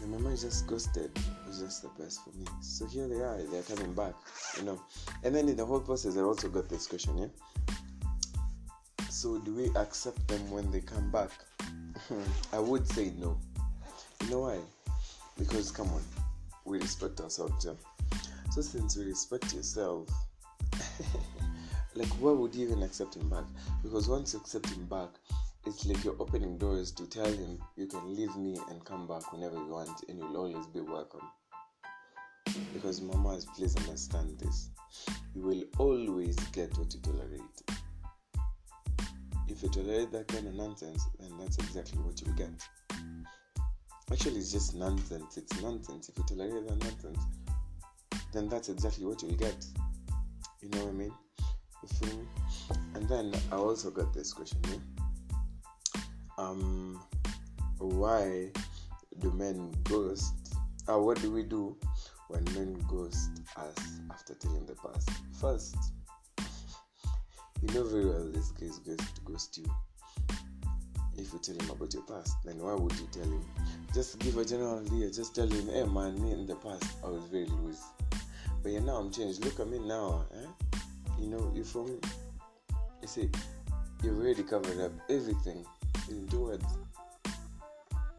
The 0.01 0.07
mama 0.07 0.31
is 0.31 0.43
just 0.43 0.67
ghosted. 0.67 1.11
It 1.17 1.49
was 1.49 1.61
just 1.61 1.83
the 1.83 1.89
best 2.03 2.23
for 2.23 2.31
me. 2.37 2.45
So 2.61 2.87
here 2.87 3.09
they 3.09 3.17
are. 3.17 3.39
They're 3.51 3.63
coming 3.63 3.95
back. 3.95 4.15
You 4.59 4.65
know, 4.65 4.81
and 5.25 5.35
then 5.35 5.49
in 5.49 5.57
the 5.57 5.65
whole 5.65 5.81
process, 5.81 6.17
I 6.17 6.21
also 6.21 6.49
got 6.49 6.69
this 6.69 6.87
question. 6.87 7.19
Yeah. 7.19 7.27
So 9.11 9.39
do 9.39 9.55
we 9.55 9.71
accept 9.77 10.29
them 10.29 10.51
when 10.51 10.71
they 10.71 10.81
come 10.81 11.11
back? 11.11 11.31
I 12.53 12.59
would 12.59 12.87
say 12.87 13.13
no. 13.19 13.39
You 14.23 14.31
know 14.31 14.41
why? 14.41 14.59
Because 15.39 15.71
come 15.71 15.89
on, 15.89 16.03
we 16.65 16.79
respect 16.79 17.21
ourselves. 17.21 17.65
Yeah? 17.65 17.73
So 18.51 18.61
since 18.61 18.97
we 18.97 19.05
respect 19.07 19.55
yourself, 19.55 20.09
like 21.97 22.09
why 22.21 22.33
would 22.33 22.55
you 22.55 22.67
even 22.67 22.83
accept 22.83 23.17
him 23.17 23.29
back? 23.29 23.45
Because 23.83 24.09
once 24.09 24.35
you 24.35 24.41
accept 24.41 24.69
him 24.69 24.85
back, 24.87 25.09
it's 25.65 25.87
like 25.87 26.05
you're 26.05 26.21
opening 26.21 26.59
doors 26.59 26.93
to 26.93 27.07
tell 27.07 27.27
him 27.27 27.59
you 27.77 27.87
can 27.87 28.15
leave 28.15 28.37
me 28.37 28.59
and 28.71 28.85
come 28.85 29.07
back 29.07 29.33
whenever 29.33 29.57
you 29.57 29.67
want 29.67 30.05
and 30.09 30.19
you'll 30.19 30.37
always 30.37 30.67
be 30.67 30.81
welcome. 30.81 31.29
Because 32.73 33.01
mamas, 33.01 33.47
please 33.57 33.77
understand 33.77 34.39
this. 34.39 34.71
You 35.35 35.43
will 35.43 35.65
always 35.79 36.37
get 36.53 36.77
what 36.79 36.95
you 36.95 37.01
tolerate. 37.01 37.41
If 39.49 39.63
you 39.63 39.69
tolerate 39.69 40.13
that 40.13 40.29
kind 40.29 40.47
of 40.47 40.55
nonsense, 40.55 41.05
then 41.19 41.33
that's 41.39 41.59
exactly 41.59 41.99
what 41.99 42.21
you'll 42.21 42.35
get. 42.35 42.51
Actually, 44.13 44.37
it's 44.37 44.53
just 44.53 44.75
nonsense. 44.75 45.37
It's 45.37 45.61
nonsense. 45.61 46.09
If 46.09 46.19
you 46.19 46.25
tolerate 46.29 46.69
that 46.69 46.79
nonsense, 46.79 47.19
then 48.33 48.49
that's 48.49 48.69
exactly 48.69 49.05
what 49.05 49.23
you'll 49.23 49.33
get. 49.33 49.67
You 50.61 50.69
know 50.69 50.85
what 50.85 50.89
I 50.89 50.93
mean? 50.93 51.13
You 52.01 52.09
me? 52.09 52.27
And 52.95 53.09
then 53.09 53.35
I 53.53 53.57
also 53.57 53.91
got 53.91 54.13
this 54.13 54.33
question 54.33 54.59
here. 54.69 54.81
Um, 56.39 57.01
why 57.79 58.51
do 59.21 59.31
men 59.33 59.73
ghost? 59.85 60.35
Uh, 60.89 60.99
what 60.99 61.21
do 61.21 61.31
we 61.31 61.43
do 61.43 61.77
when 62.29 62.45
men 62.55 62.85
ghost 62.89 63.43
us 63.57 64.01
after 64.11 64.35
telling 64.35 64.67
the 64.67 64.75
past? 64.75 65.11
First, 65.41 65.77
you 67.63 67.75
know 67.75 67.85
very 67.85 68.07
well 68.07 68.31
this 68.33 68.51
guy 68.51 68.67
is 68.67 68.79
going 68.79 68.99
to 68.99 69.21
ghost 69.25 69.59
you. 69.59 69.67
If 71.19 71.33
you 71.33 71.39
tell 71.39 71.55
him 71.55 71.71
about 71.71 71.95
your 71.95 72.03
past, 72.03 72.37
then 72.45 72.59
why 72.59 72.75
would 72.75 72.93
you 72.93 73.09
tell 73.11 73.25
him? 73.25 73.45
Just 73.95 74.19
give 74.19 74.37
a 74.37 74.45
general 74.45 74.81
idea. 74.81 75.11
Just 75.11 75.35
tell 75.35 75.49
him, 75.49 75.69
hey 75.69 75.85
man, 75.85 76.23
me 76.23 76.33
in 76.33 76.47
the 76.47 76.57
past 76.57 76.85
I 77.03 77.09
was 77.09 77.25
very 77.31 77.47
loose, 77.47 77.83
but 78.63 78.73
yeah 78.73 78.81
now 78.81 78.97
I'm 78.97 79.11
changed. 79.11 79.45
Look 79.45 79.59
at 79.61 79.69
me 79.69 79.79
now, 79.79 80.27
eh? 80.35 80.66
You 81.19 81.29
know, 81.29 81.53
you 81.55 81.65
from 81.65 82.01
you 83.03 83.09
see, 83.09 83.31
you've 84.03 84.19
already 84.19 84.43
covered 84.43 84.81
up 84.81 84.93
everything 85.09 85.65
into 86.09 86.41
words. 86.41 86.65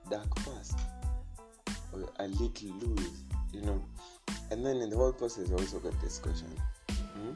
Dark 0.09 0.33
past 0.37 0.79
or 1.91 2.07
a 2.19 2.27
little 2.27 2.69
loose, 2.79 3.23
you 3.51 3.61
know. 3.61 3.83
And 4.51 4.65
then 4.65 4.77
in 4.77 4.89
the 4.89 4.95
whole 4.95 5.11
process, 5.11 5.51
also 5.51 5.79
got 5.79 5.99
this 6.01 6.19
question. 6.19 6.47
Hmm? 6.89 7.33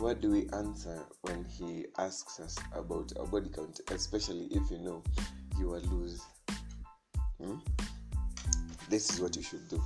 What 0.00 0.20
do 0.20 0.30
we 0.30 0.48
answer 0.52 1.02
when 1.22 1.44
he 1.44 1.86
asks 1.98 2.40
us 2.40 2.56
about 2.74 3.12
our 3.18 3.26
body 3.26 3.50
count, 3.54 3.80
especially 3.90 4.48
if 4.50 4.70
you 4.70 4.78
know 4.78 5.02
you 5.58 5.74
are 5.74 5.80
loose? 5.80 6.22
Hmm? 7.42 7.56
This 8.88 9.10
is 9.10 9.20
what 9.20 9.36
you 9.36 9.42
should 9.42 9.68
do. 9.68 9.82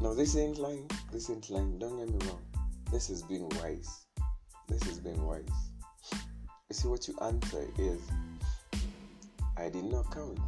Now, 0.00 0.14
this 0.14 0.36
ain't 0.36 0.58
lying. 0.58 0.90
This 1.12 1.30
ain't 1.30 1.48
lying. 1.50 1.78
Don't 1.78 1.98
get 1.98 2.08
me 2.08 2.26
wrong. 2.26 2.53
This 2.94 3.10
is 3.10 3.24
being 3.24 3.48
wise. 3.60 4.06
This 4.68 4.86
is 4.86 5.00
being 5.00 5.26
wise. 5.26 5.42
You 6.12 6.76
see, 6.76 6.86
what 6.86 7.08
you 7.08 7.18
answer 7.22 7.66
is, 7.76 8.00
I 9.56 9.68
did 9.68 9.82
not 9.86 10.14
count. 10.14 10.38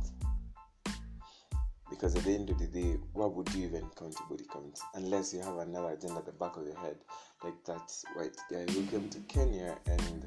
Because 1.91 2.15
at 2.15 2.23
the 2.23 2.33
end 2.33 2.51
of 2.51 2.61
the 2.61 2.69
day, 2.69 2.99
what 3.15 3.35
would 3.35 3.53
you 3.53 3.67
even 3.67 3.91
count 3.99 4.15
your 4.21 4.29
body 4.29 4.45
count? 4.49 4.79
Unless 4.95 5.35
you 5.35 5.41
have 5.41 5.57
another 5.59 5.91
agenda 5.95 6.19
at 6.19 6.27
the 6.27 6.31
back 6.31 6.57
of 6.57 6.65
your 6.65 6.79
head, 6.79 6.99
like 7.43 7.65
that 7.65 7.93
white 8.15 8.37
guy 8.49 8.73
who 8.73 8.87
came 8.87 9.09
to 9.09 9.19
Kenya 9.27 9.77
and 9.87 10.25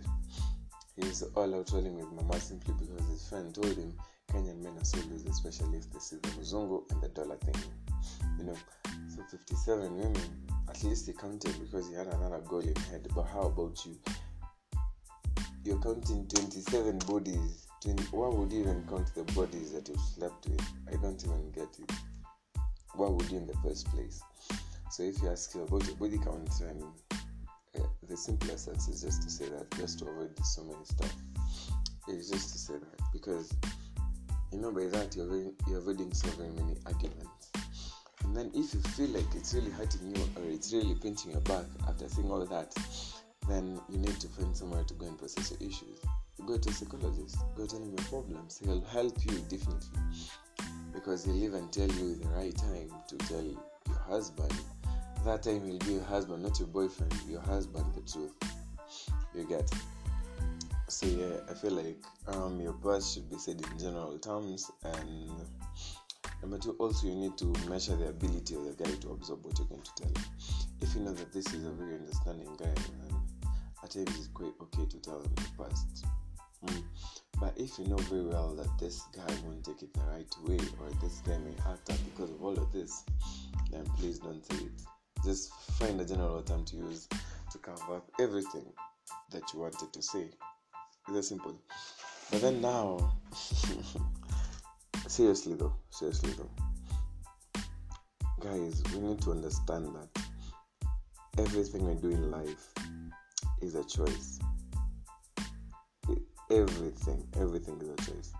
he's 0.97 1.21
all 1.21 1.55
out 1.55 1.71
rolling 1.71 1.95
with 1.95 2.11
Mama 2.11 2.37
simply 2.41 2.73
because 2.81 3.07
his 3.07 3.29
friend 3.29 3.55
told 3.55 3.77
him 3.77 3.93
Kenyan 4.29 4.61
men 4.61 4.77
are 4.77 4.83
so 4.83 4.97
loose, 5.09 5.23
especially 5.23 5.77
if 5.77 5.89
they 5.93 5.99
see 5.99 6.17
the 6.17 6.27
Muzungu 6.31 6.83
and 6.91 7.01
the 7.01 7.07
dollar 7.07 7.37
thing. 7.37 7.63
You 8.37 8.45
know, 8.45 8.57
so 9.15 9.23
57 9.29 9.97
women, 9.97 10.21
at 10.69 10.83
least 10.83 11.07
he 11.07 11.13
counted 11.13 11.55
because 11.59 11.89
he 11.89 11.95
had 11.95 12.07
another 12.07 12.39
goal 12.39 12.59
in 12.59 12.75
head. 12.75 13.07
But 13.15 13.23
how 13.23 13.41
about 13.41 13.85
you? 13.85 13.97
You're 15.63 15.79
counting 15.79 16.27
27 16.27 16.99
bodies. 16.99 17.67
20, 17.83 18.03
why 18.11 18.27
would 18.27 18.51
you 18.51 18.61
even 18.61 18.85
count 18.89 19.13
the 19.15 19.23
bodies 19.33 19.71
that 19.73 19.87
you've 19.87 19.99
slept 19.99 20.47
with? 20.47 20.61
I 20.87 20.95
don't 21.01 21.23
even 21.23 21.51
get 21.51 21.69
it. 21.79 21.91
Why 22.95 23.07
would 23.07 23.29
you 23.31 23.37
in 23.37 23.47
the 23.47 23.55
first 23.63 23.87
place? 23.87 24.21
So 24.91 25.03
if 25.03 25.21
you 25.21 25.29
ask 25.29 25.53
you 25.53 25.63
about 25.63 25.85
your 25.85 25.95
body 25.95 26.17
count, 26.17 26.49
and 26.61 26.83
uh, 27.77 27.87
the 28.07 28.17
simplest 28.17 28.67
answer 28.67 28.91
is 28.91 29.01
just 29.01 29.21
to 29.23 29.29
say 29.29 29.45
that, 29.49 29.69
just 29.77 29.99
to 29.99 30.05
avoid 30.07 30.31
so 30.43 30.63
many 30.63 30.83
stuff. 30.83 31.13
It's 32.07 32.29
just 32.29 32.51
to 32.53 32.57
say 32.57 32.73
that 32.73 33.01
because 33.13 33.53
you 34.51 34.59
know 34.59 34.71
by 34.71 34.85
that 34.85 35.15
you're, 35.15 35.27
very, 35.27 35.51
you're 35.67 35.77
avoiding 35.77 36.11
so 36.13 36.27
very 36.29 36.49
many 36.49 36.75
arguments. 36.85 37.51
And 38.29 38.37
then 38.37 38.51
if 38.53 38.75
you 38.75 38.79
feel 38.81 39.09
like 39.09 39.25
it's 39.35 39.55
really 39.55 39.71
hurting 39.71 40.15
you 40.15 40.21
or 40.35 40.47
it's 40.47 40.71
really 40.71 40.93
pinching 40.93 41.31
your 41.31 41.41
back 41.41 41.65
after 41.87 42.07
seeing 42.07 42.29
all 42.29 42.45
that, 42.45 42.75
then 43.49 43.81
you 43.89 43.97
need 43.97 44.19
to 44.19 44.27
find 44.27 44.55
somewhere 44.55 44.83
to 44.83 44.93
go 44.93 45.07
and 45.07 45.17
process 45.17 45.51
your 45.51 45.67
issues. 45.67 45.99
Go 46.45 46.55
to 46.55 46.69
a 46.69 46.71
psychologist, 46.71 47.37
go 47.57 47.65
tell 47.65 47.79
him 47.79 47.89
your 47.97 48.07
problems. 48.07 48.61
He'll 48.63 48.81
help 48.81 49.17
you 49.25 49.35
definitely. 49.49 49.99
Because 50.93 51.25
he'll 51.25 51.43
even 51.43 51.69
tell 51.69 51.87
you 51.87 52.15
the 52.17 52.27
right 52.29 52.55
time 52.55 52.91
to 53.07 53.17
tell 53.17 53.41
your 53.43 53.97
husband 54.07 54.53
that 55.25 55.43
time 55.43 55.65
he'll 55.65 55.79
be 55.79 55.93
your 55.93 56.03
husband, 56.03 56.43
not 56.43 56.59
your 56.59 56.67
boyfriend, 56.67 57.13
your 57.27 57.41
husband, 57.41 57.85
the 57.95 58.01
truth. 58.09 58.31
You 59.35 59.43
get. 59.43 59.69
So 60.87 61.05
yeah, 61.07 61.41
I 61.49 61.53
feel 61.55 61.71
like 61.71 62.03
um, 62.27 62.59
your 62.61 62.73
past 62.73 63.13
should 63.13 63.29
be 63.29 63.37
said 63.37 63.61
in 63.61 63.79
general 63.79 64.17
terms, 64.17 64.71
and 64.83 65.29
number 66.41 66.57
two, 66.57 66.75
also 66.79 67.07
you 67.07 67.15
need 67.15 67.37
to 67.37 67.45
measure 67.69 67.95
the 67.95 68.07
ability 68.09 68.55
of 68.55 68.65
the 68.65 68.83
guy 68.83 68.91
to 68.91 69.11
absorb 69.11 69.45
what 69.45 69.57
you're 69.57 69.67
going 69.67 69.81
to 69.81 69.91
tell 69.95 70.07
him. 70.07 70.23
If 70.81 70.95
you 70.95 71.01
know 71.01 71.13
that 71.13 71.31
this 71.33 71.53
is 71.53 71.65
a 71.65 71.71
very 71.71 71.95
understanding 71.95 72.55
guy, 72.57 72.73
then 72.73 73.15
at 73.83 73.91
times 73.91 74.17
it's 74.17 74.27
quite 74.27 74.53
okay 74.61 74.85
to 74.85 74.97
tell 74.99 75.21
him 75.21 75.31
the 75.35 75.63
past. 75.63 76.05
Mm. 76.65 76.83
But 77.39 77.53
if 77.57 77.79
you 77.79 77.87
know 77.87 77.97
very 77.97 78.25
well 78.25 78.53
that 78.55 78.69
this 78.79 79.03
guy 79.15 79.33
won't 79.45 79.63
take 79.63 79.81
it 79.81 79.93
the 79.93 80.01
right 80.01 80.33
way, 80.45 80.59
or 80.79 80.89
this 81.01 81.19
guy 81.19 81.37
may 81.37 81.53
act 81.71 81.89
up 81.89 81.97
because 82.13 82.31
of 82.31 82.43
all 82.43 82.57
of 82.57 82.71
this, 82.73 83.03
then 83.71 83.85
please 83.97 84.19
don't 84.19 84.45
say 84.51 84.65
it. 84.65 84.81
Just 85.23 85.53
find 85.79 85.99
a 86.01 86.05
general 86.05 86.41
term 86.41 86.65
to 86.65 86.75
use 86.75 87.07
to 87.51 87.57
cover 87.59 87.95
up 87.95 88.11
everything 88.19 88.65
that 89.31 89.43
you 89.53 89.59
wanted 89.59 89.93
to 89.93 90.01
say. 90.01 90.29
It's 91.09 91.29
simple. 91.29 91.59
But 92.31 92.41
then 92.41 92.61
now, 92.61 93.13
seriously 95.09 95.55
though, 95.55 95.73
seriously 95.89 96.33
though, 96.37 97.61
guys, 98.39 98.83
we 98.93 98.99
need 98.99 99.21
to 99.21 99.31
understand 99.31 99.87
that 99.95 100.23
everything 101.37 101.87
we 101.87 101.95
do 101.95 102.09
in 102.11 102.29
life 102.29 102.73
is 103.61 103.75
a 103.75 103.83
choice. 103.83 104.39
Everything, 106.51 107.27
everything 107.39 107.81
is 107.81 107.89
a 107.89 107.95
choice. 108.11 108.33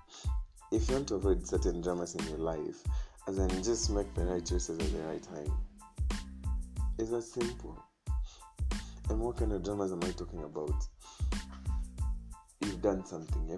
If 0.72 0.88
you 0.88 0.96
want 0.96 1.08
to 1.10 1.16
avoid 1.16 1.48
certain 1.48 1.82
dramas 1.82 2.16
in 2.16 2.28
your 2.28 2.38
life, 2.38 2.84
as 3.28 3.38
in 3.38 3.50
just 3.64 3.90
make 3.90 4.14
the 4.14 4.26
right 4.26 4.46
choices 4.46 4.80
at 4.80 4.92
the 4.92 5.04
right 5.04 5.22
time. 5.22 5.52
It's 6.98 7.10
that 7.12 7.24
simple. 7.24 7.84
And 9.10 9.20
what 9.20 9.38
kind 9.38 9.54
of 9.54 9.64
dramas 9.64 9.92
am 9.92 10.04
I 10.04 10.12
talking 10.12 10.44
about? 10.44 10.84
You've 12.62 12.82
done 12.82 13.06
something, 13.06 13.50
yeah? 13.50 13.58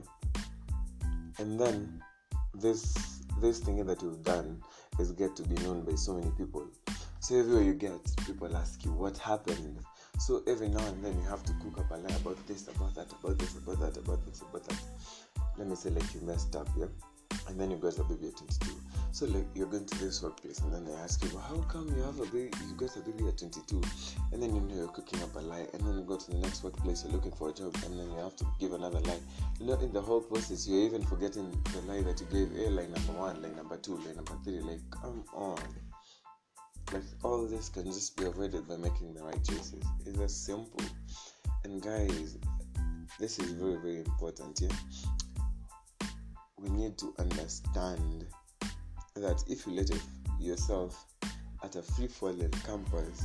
And 1.39 1.60
then 1.60 2.01
this 2.53 2.93
this 3.39 3.60
thing 3.60 3.86
that 3.86 4.01
you've 4.01 4.24
done 4.24 4.62
is 5.00 5.12
get 5.12 5.36
to 5.36 5.43
be 5.43 5.55
known 5.63 5.84
by 5.84 5.96
so 5.96 6.13
many 6.13 6.31
people. 6.38 6.67
So 7.20 7.38
everywhere 7.38 7.63
you 7.63 7.74
get, 7.74 8.00
people 8.25 8.55
ask 8.55 8.84
you 8.84 8.91
what 8.91 9.17
happened. 9.17 9.79
So 10.20 10.43
every 10.48 10.67
now 10.70 10.86
and 10.86 11.03
then 11.03 11.17
you 11.20 11.25
have 11.27 11.43
to 11.43 11.53
cook 11.53 11.79
up 11.79 11.91
a 11.91 11.96
lie 11.96 12.15
about 12.17 12.48
this, 12.48 12.67
about 12.67 12.93
that, 12.96 13.12
about 13.12 13.39
this, 13.39 13.55
about 13.58 13.79
that, 13.79 13.98
about 13.98 14.25
this, 14.25 14.41
about 14.41 14.63
that. 14.67 14.79
Let 15.58 15.67
me 15.67 15.75
say 15.75 15.89
like 15.89 16.13
you 16.13 16.22
messed 16.22 16.55
up, 16.55 16.67
yeah? 16.77 16.86
And 17.48 17.60
then 17.60 17.72
you 17.72 17.78
got 17.78 17.98
a 17.98 18.04
baby 18.04 18.28
at 18.28 18.38
22. 18.38 18.72
So 19.14 19.26
like 19.26 19.46
you're 19.56 19.68
going 19.68 19.86
to 19.86 19.98
this 20.00 20.24
workplace 20.24 20.60
and 20.60 20.74
then 20.74 20.86
they 20.86 20.94
ask 20.94 21.22
you, 21.24 21.30
well, 21.34 21.44
how 21.44 21.58
come 21.64 21.88
you 21.90 22.02
have 22.04 22.20
a 22.20 22.26
baby 22.28 22.50
you 22.68 22.76
got 22.78 22.96
a 22.96 23.02
baby 23.02 23.28
at 23.28 23.38
22? 23.38 23.82
And 24.32 24.42
then 24.42 24.56
you 24.56 24.62
know 24.62 24.76
you're 24.76 24.88
cooking 24.88 25.22
up 25.22 25.36
a 25.36 25.40
lie 25.40 25.68
and 25.74 25.82
then 25.86 25.96
you 25.96 26.04
go 26.04 26.18
to 26.18 26.32
the 26.32 26.38
next 26.38 26.64
workplace, 26.64 27.04
you're 27.04 27.14
looking 27.14 27.34
for 27.34 27.50
a 27.50 27.54
job 27.54 27.76
and 27.86 28.00
then 28.00 28.10
you 28.10 28.18
have 28.18 28.36
to 28.38 28.46
give 28.60 28.72
another 28.72 29.00
lie. 29.02 29.20
You 29.60 29.66
know, 29.68 29.74
in 29.80 29.92
the 29.92 30.02
whole 30.02 30.22
process 30.22 30.66
you're 30.68 30.86
even 30.86 31.04
forgetting 31.04 31.52
the 31.74 31.82
lie 31.82 32.02
that 32.04 32.22
you 32.22 32.28
gave, 32.28 32.58
eh, 32.58 32.64
hey, 32.64 32.70
line 32.70 32.92
number 32.94 33.14
one, 33.14 33.42
line 33.42 33.56
number 33.56 33.78
two, 33.78 33.98
line 33.98 34.16
number 34.16 34.38
three, 34.46 34.62
like 34.62 34.80
come 34.90 35.26
on. 35.34 35.60
Like 36.94 37.04
all 37.24 37.48
this 37.48 37.70
can 37.70 37.86
just 37.86 38.16
be 38.16 38.26
avoided 38.26 38.68
by 38.68 38.78
making 38.78 39.14
the 39.14 39.24
right 39.24 39.44
choices. 39.44 39.84
It's 40.06 40.20
as 40.20 40.36
simple. 40.36 40.86
And 41.64 41.82
guys, 41.82 42.38
this 43.20 43.40
is 43.40 43.52
very, 43.52 43.76
very 43.78 43.98
important, 43.98 44.60
yeah. 44.62 44.70
We 46.62 46.70
need 46.70 46.98
to 47.00 47.13
understand 47.20 48.25
that 49.15 49.44
if 49.48 49.65
you 49.65 49.74
let 49.74 49.89
yourself 50.39 51.06
at 51.63 51.76
a 51.76 51.82
free 51.82 52.08
falling 52.08 52.52
campus, 52.65 53.24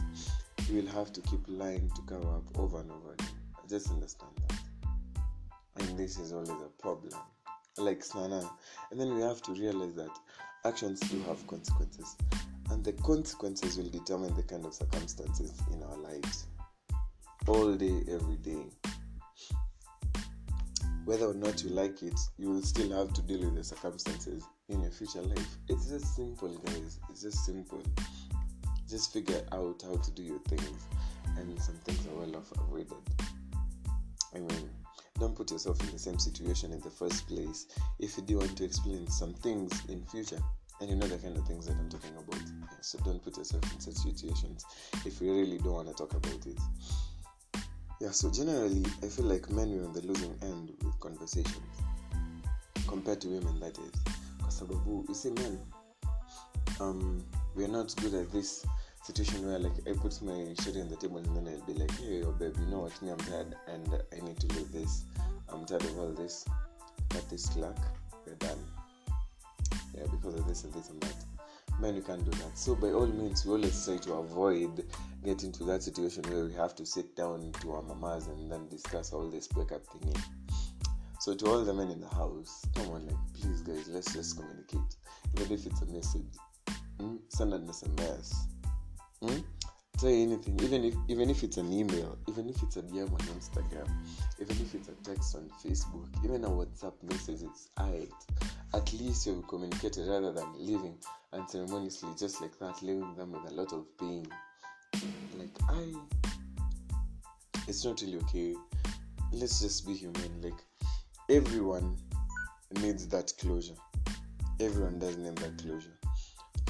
you 0.68 0.82
will 0.82 0.90
have 0.92 1.12
to 1.12 1.20
keep 1.22 1.40
lying 1.46 1.90
to 1.94 2.02
cover 2.02 2.28
up 2.28 2.58
over 2.58 2.80
and 2.80 2.90
over 2.90 3.12
again. 3.12 3.28
Just 3.68 3.90
understand 3.90 4.32
that. 4.48 4.58
And 5.76 5.98
this 5.98 6.18
is 6.18 6.32
always 6.32 6.50
a 6.50 6.82
problem. 6.82 7.12
Like 7.76 8.00
Snana. 8.00 8.48
And 8.90 8.98
then 8.98 9.14
we 9.14 9.20
have 9.22 9.42
to 9.42 9.52
realize 9.52 9.94
that 9.96 10.18
actions 10.64 11.00
do 11.00 11.20
have 11.24 11.46
consequences 11.46 12.16
and 12.70 12.84
the 12.84 12.92
consequences 12.92 13.78
will 13.78 13.88
determine 13.88 14.34
the 14.34 14.42
kind 14.42 14.64
of 14.64 14.74
circumstances 14.74 15.52
in 15.72 15.82
our 15.82 15.96
lives 15.96 16.46
all 17.46 17.74
day 17.74 18.02
every 18.10 18.36
day 18.36 18.64
whether 21.06 21.26
or 21.26 21.34
not 21.34 21.62
you 21.62 21.70
like 21.70 22.02
it 22.02 22.18
you 22.36 22.50
will 22.50 22.62
still 22.62 22.90
have 22.90 23.12
to 23.14 23.22
deal 23.22 23.40
with 23.40 23.54
the 23.54 23.64
circumstances 23.64 24.42
in 24.68 24.82
your 24.82 24.90
future 24.90 25.22
life 25.22 25.56
it's 25.68 25.88
just 25.88 26.14
simple 26.14 26.54
guys 26.58 26.98
it's 27.08 27.22
just 27.22 27.44
simple 27.46 27.82
just 28.88 29.12
figure 29.12 29.40
out 29.52 29.80
how 29.82 29.96
to 29.96 30.10
do 30.10 30.22
your 30.22 30.40
things 30.40 30.84
and 31.38 31.60
some 31.60 31.76
things 31.84 32.06
are 32.08 32.16
well 32.16 32.42
avoided 32.58 32.92
i 34.34 34.38
mean 34.38 34.70
don't 35.18 35.34
put 35.34 35.50
yourself 35.50 35.80
in 35.80 35.90
the 35.92 35.98
same 35.98 36.18
situation 36.18 36.72
in 36.72 36.80
the 36.80 36.90
first 36.90 37.26
place 37.28 37.66
if 38.00 38.16
you 38.16 38.22
do 38.24 38.38
want 38.38 38.56
to 38.56 38.64
explain 38.64 39.06
some 39.08 39.32
things 39.32 39.72
in 39.88 40.04
future 40.06 40.40
and 40.80 40.90
you 40.90 40.96
know 40.96 41.06
the 41.06 41.16
kind 41.18 41.36
of 41.36 41.46
things 41.46 41.66
that 41.66 41.76
I'm 41.76 41.88
talking 41.88 42.10
about. 42.16 42.42
So 42.82 42.98
don't 43.04 43.22
put 43.22 43.36
yourself 43.36 43.62
in 43.72 43.80
such 43.80 43.94
situations 43.94 44.64
if 45.04 45.20
you 45.20 45.32
really 45.32 45.58
don't 45.58 45.72
want 45.72 45.88
to 45.88 45.94
talk 45.94 46.12
about 46.12 46.46
it. 46.46 46.58
Yeah, 48.00 48.10
so 48.10 48.30
generally, 48.30 48.84
I 49.02 49.06
feel 49.06 49.24
like 49.24 49.50
men 49.50 49.78
are 49.78 49.86
on 49.86 49.92
the 49.92 50.02
losing 50.02 50.34
end 50.42 50.72
with 50.82 51.00
conversations 51.00 51.56
compared 52.86 53.20
to 53.22 53.28
women, 53.28 53.58
that 53.60 53.78
is. 53.78 53.92
Because 54.36 54.62
you 55.08 55.14
see, 55.14 55.30
men, 55.30 55.58
um, 56.80 57.24
we 57.54 57.64
are 57.64 57.68
not 57.68 57.94
good 57.96 58.14
at 58.14 58.30
this 58.32 58.66
situation 59.02 59.46
where 59.46 59.58
like 59.58 59.72
I 59.88 59.92
put 59.92 60.20
my 60.22 60.54
shit 60.62 60.76
on 60.76 60.88
the 60.88 60.96
table 60.96 61.18
and 61.18 61.36
then 61.36 61.54
I'll 61.54 61.66
be 61.66 61.74
like, 61.74 61.90
hey, 61.98 62.20
yo, 62.20 62.32
babe, 62.32 62.54
you 62.60 62.66
know 62.66 62.80
what? 62.80 63.00
Me, 63.02 63.10
I'm 63.10 63.18
tired 63.18 63.54
and 63.68 63.88
I 64.12 64.24
need 64.24 64.38
to 64.40 64.46
do 64.48 64.66
this. 64.72 65.04
I'm 65.48 65.64
tired 65.64 65.84
of 65.84 65.98
all 65.98 66.12
this. 66.12 66.44
Cut 67.08 67.28
this 67.30 67.44
slack. 67.44 67.76
We're 68.26 68.34
done 68.34 68.58
yeah, 69.96 70.04
because 70.10 70.34
of 70.34 70.46
this 70.46 70.64
and 70.64 70.72
this 70.72 70.90
and 70.90 71.00
that. 71.00 71.35
Men, 71.78 71.94
you 71.94 72.02
can't 72.02 72.24
do 72.24 72.30
that. 72.38 72.56
So, 72.56 72.74
by 72.74 72.88
all 72.88 73.06
means, 73.06 73.44
we 73.44 73.52
always 73.52 73.84
try 73.84 73.98
to 73.98 74.14
avoid 74.14 74.84
getting 75.24 75.52
to 75.52 75.64
that 75.64 75.82
situation 75.82 76.22
where 76.24 76.46
we 76.46 76.54
have 76.54 76.74
to 76.76 76.86
sit 76.86 77.14
down 77.16 77.52
to 77.60 77.72
our 77.72 77.82
mamas 77.82 78.28
and 78.28 78.50
then 78.50 78.66
discuss 78.68 79.12
all 79.12 79.28
this 79.28 79.46
breakup 79.46 79.86
thingy. 79.86 80.18
So, 81.20 81.34
to 81.34 81.46
all 81.46 81.64
the 81.64 81.74
men 81.74 81.90
in 81.90 82.00
the 82.00 82.08
house, 82.08 82.64
come 82.74 82.88
on, 82.88 83.06
like, 83.06 83.16
please, 83.34 83.60
guys, 83.60 83.88
let's 83.88 84.12
just 84.12 84.38
communicate. 84.38 84.96
Even 85.36 85.52
if 85.52 85.66
it's 85.66 85.82
a 85.82 85.86
message, 85.86 86.22
mm? 86.98 87.18
send 87.28 87.52
an 87.52 87.66
SMS. 87.66 88.34
Mm? 89.22 89.44
Say 89.98 90.22
anything, 90.22 90.60
even 90.60 90.84
if 90.84 90.94
even 91.08 91.30
if 91.30 91.42
it's 91.42 91.56
an 91.56 91.72
email, 91.72 92.18
even 92.28 92.48
if 92.50 92.62
it's 92.62 92.76
a 92.76 92.82
DM 92.82 93.10
on 93.10 93.18
Instagram, 93.18 93.88
even 94.40 94.56
if 94.56 94.74
it's 94.74 94.88
a 94.88 94.92
text 95.02 95.34
on 95.36 95.50
Facebook, 95.64 96.06
even 96.22 96.44
a 96.44 96.48
WhatsApp 96.48 96.92
message, 97.02 97.42
it's 97.42 97.70
alright 97.80 98.12
at 98.76 98.92
least 98.92 99.26
you've 99.26 99.46
communicated 99.48 100.06
rather 100.06 100.32
than 100.32 100.46
leaving 100.58 100.96
unceremoniously 101.32 102.10
just 102.18 102.40
like 102.40 102.58
that, 102.58 102.82
leaving 102.82 103.14
them 103.16 103.32
with 103.32 103.50
a 103.50 103.54
lot 103.54 103.72
of 103.72 103.84
pain. 103.98 104.26
Like 105.38 105.56
I 105.68 105.92
it's 107.68 107.84
not 107.84 108.00
really 108.02 108.18
okay. 108.18 108.54
Let's 109.32 109.60
just 109.60 109.86
be 109.86 109.94
human. 109.94 110.42
Like 110.42 110.60
everyone 111.30 111.96
needs 112.80 113.08
that 113.08 113.32
closure. 113.38 113.74
Everyone 114.60 114.98
does 114.98 115.16
need 115.16 115.36
that 115.36 115.58
closure. 115.58 115.98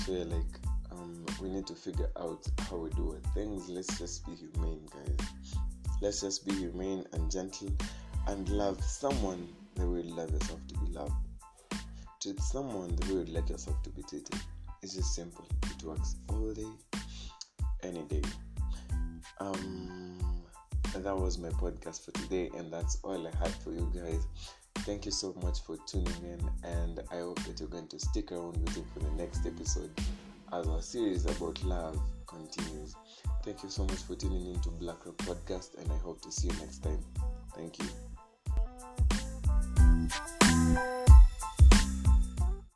So 0.04 0.12
yeah, 0.12 0.24
like 0.24 0.65
um, 1.06 1.26
we 1.40 1.48
need 1.48 1.66
to 1.66 1.74
figure 1.74 2.10
out 2.18 2.46
how 2.70 2.76
we 2.76 2.90
do. 2.90 3.18
Things 3.34 3.68
let's 3.68 3.98
just 3.98 4.26
be 4.26 4.34
humane, 4.34 4.86
guys. 4.92 5.28
Let's 6.02 6.20
just 6.20 6.46
be 6.46 6.54
humane 6.54 7.04
and 7.12 7.30
gentle 7.30 7.72
and 8.26 8.48
love 8.48 8.82
someone 8.82 9.48
the 9.74 9.86
way 9.86 10.00
you 10.00 10.14
love 10.14 10.30
yourself 10.30 10.60
to 10.68 10.74
be 10.78 10.92
loved 10.92 11.12
treat 12.26 12.40
someone 12.40 12.96
the 12.96 13.14
way 13.14 13.20
you'd 13.20 13.28
like 13.28 13.48
yourself 13.48 13.80
to 13.84 13.90
be 13.90 14.02
treated. 14.02 14.34
It's 14.82 14.94
just 14.94 15.14
simple. 15.14 15.46
It 15.62 15.84
works 15.84 16.16
all 16.28 16.52
day, 16.52 16.66
any 17.84 18.02
day. 18.02 18.22
Um, 19.38 20.18
that 20.94 21.16
was 21.16 21.38
my 21.38 21.50
podcast 21.50 22.04
for 22.04 22.10
today, 22.12 22.50
and 22.56 22.72
that's 22.72 22.98
all 23.04 23.26
I 23.26 23.30
had 23.38 23.54
for 23.62 23.70
you 23.70 23.90
guys. 23.94 24.26
Thank 24.78 25.04
you 25.04 25.12
so 25.12 25.34
much 25.42 25.60
for 25.60 25.76
tuning 25.86 26.24
in, 26.24 26.68
and 26.68 27.00
I 27.12 27.18
hope 27.18 27.38
that 27.44 27.60
you're 27.60 27.68
going 27.68 27.88
to 27.88 27.98
stick 28.00 28.32
around 28.32 28.56
with 28.56 28.76
me 28.76 28.84
for 28.92 29.00
the 29.00 29.10
next 29.10 29.46
episode 29.46 29.90
as 30.56 30.66
our 30.68 30.80
series 30.80 31.26
about 31.26 31.62
love 31.64 32.00
continues. 32.26 32.94
Thank 33.44 33.62
you 33.62 33.68
so 33.68 33.84
much 33.84 33.98
for 33.98 34.14
tuning 34.14 34.54
in 34.54 34.60
to 34.60 34.70
Black 34.70 35.04
Rock 35.04 35.16
Podcast, 35.18 35.78
and 35.78 35.92
I 35.92 35.96
hope 35.98 36.22
to 36.22 36.32
see 36.32 36.48
you 36.48 36.54
next 36.54 36.82
time. 36.82 37.04
Thank 37.54 37.78
you. 37.78 37.86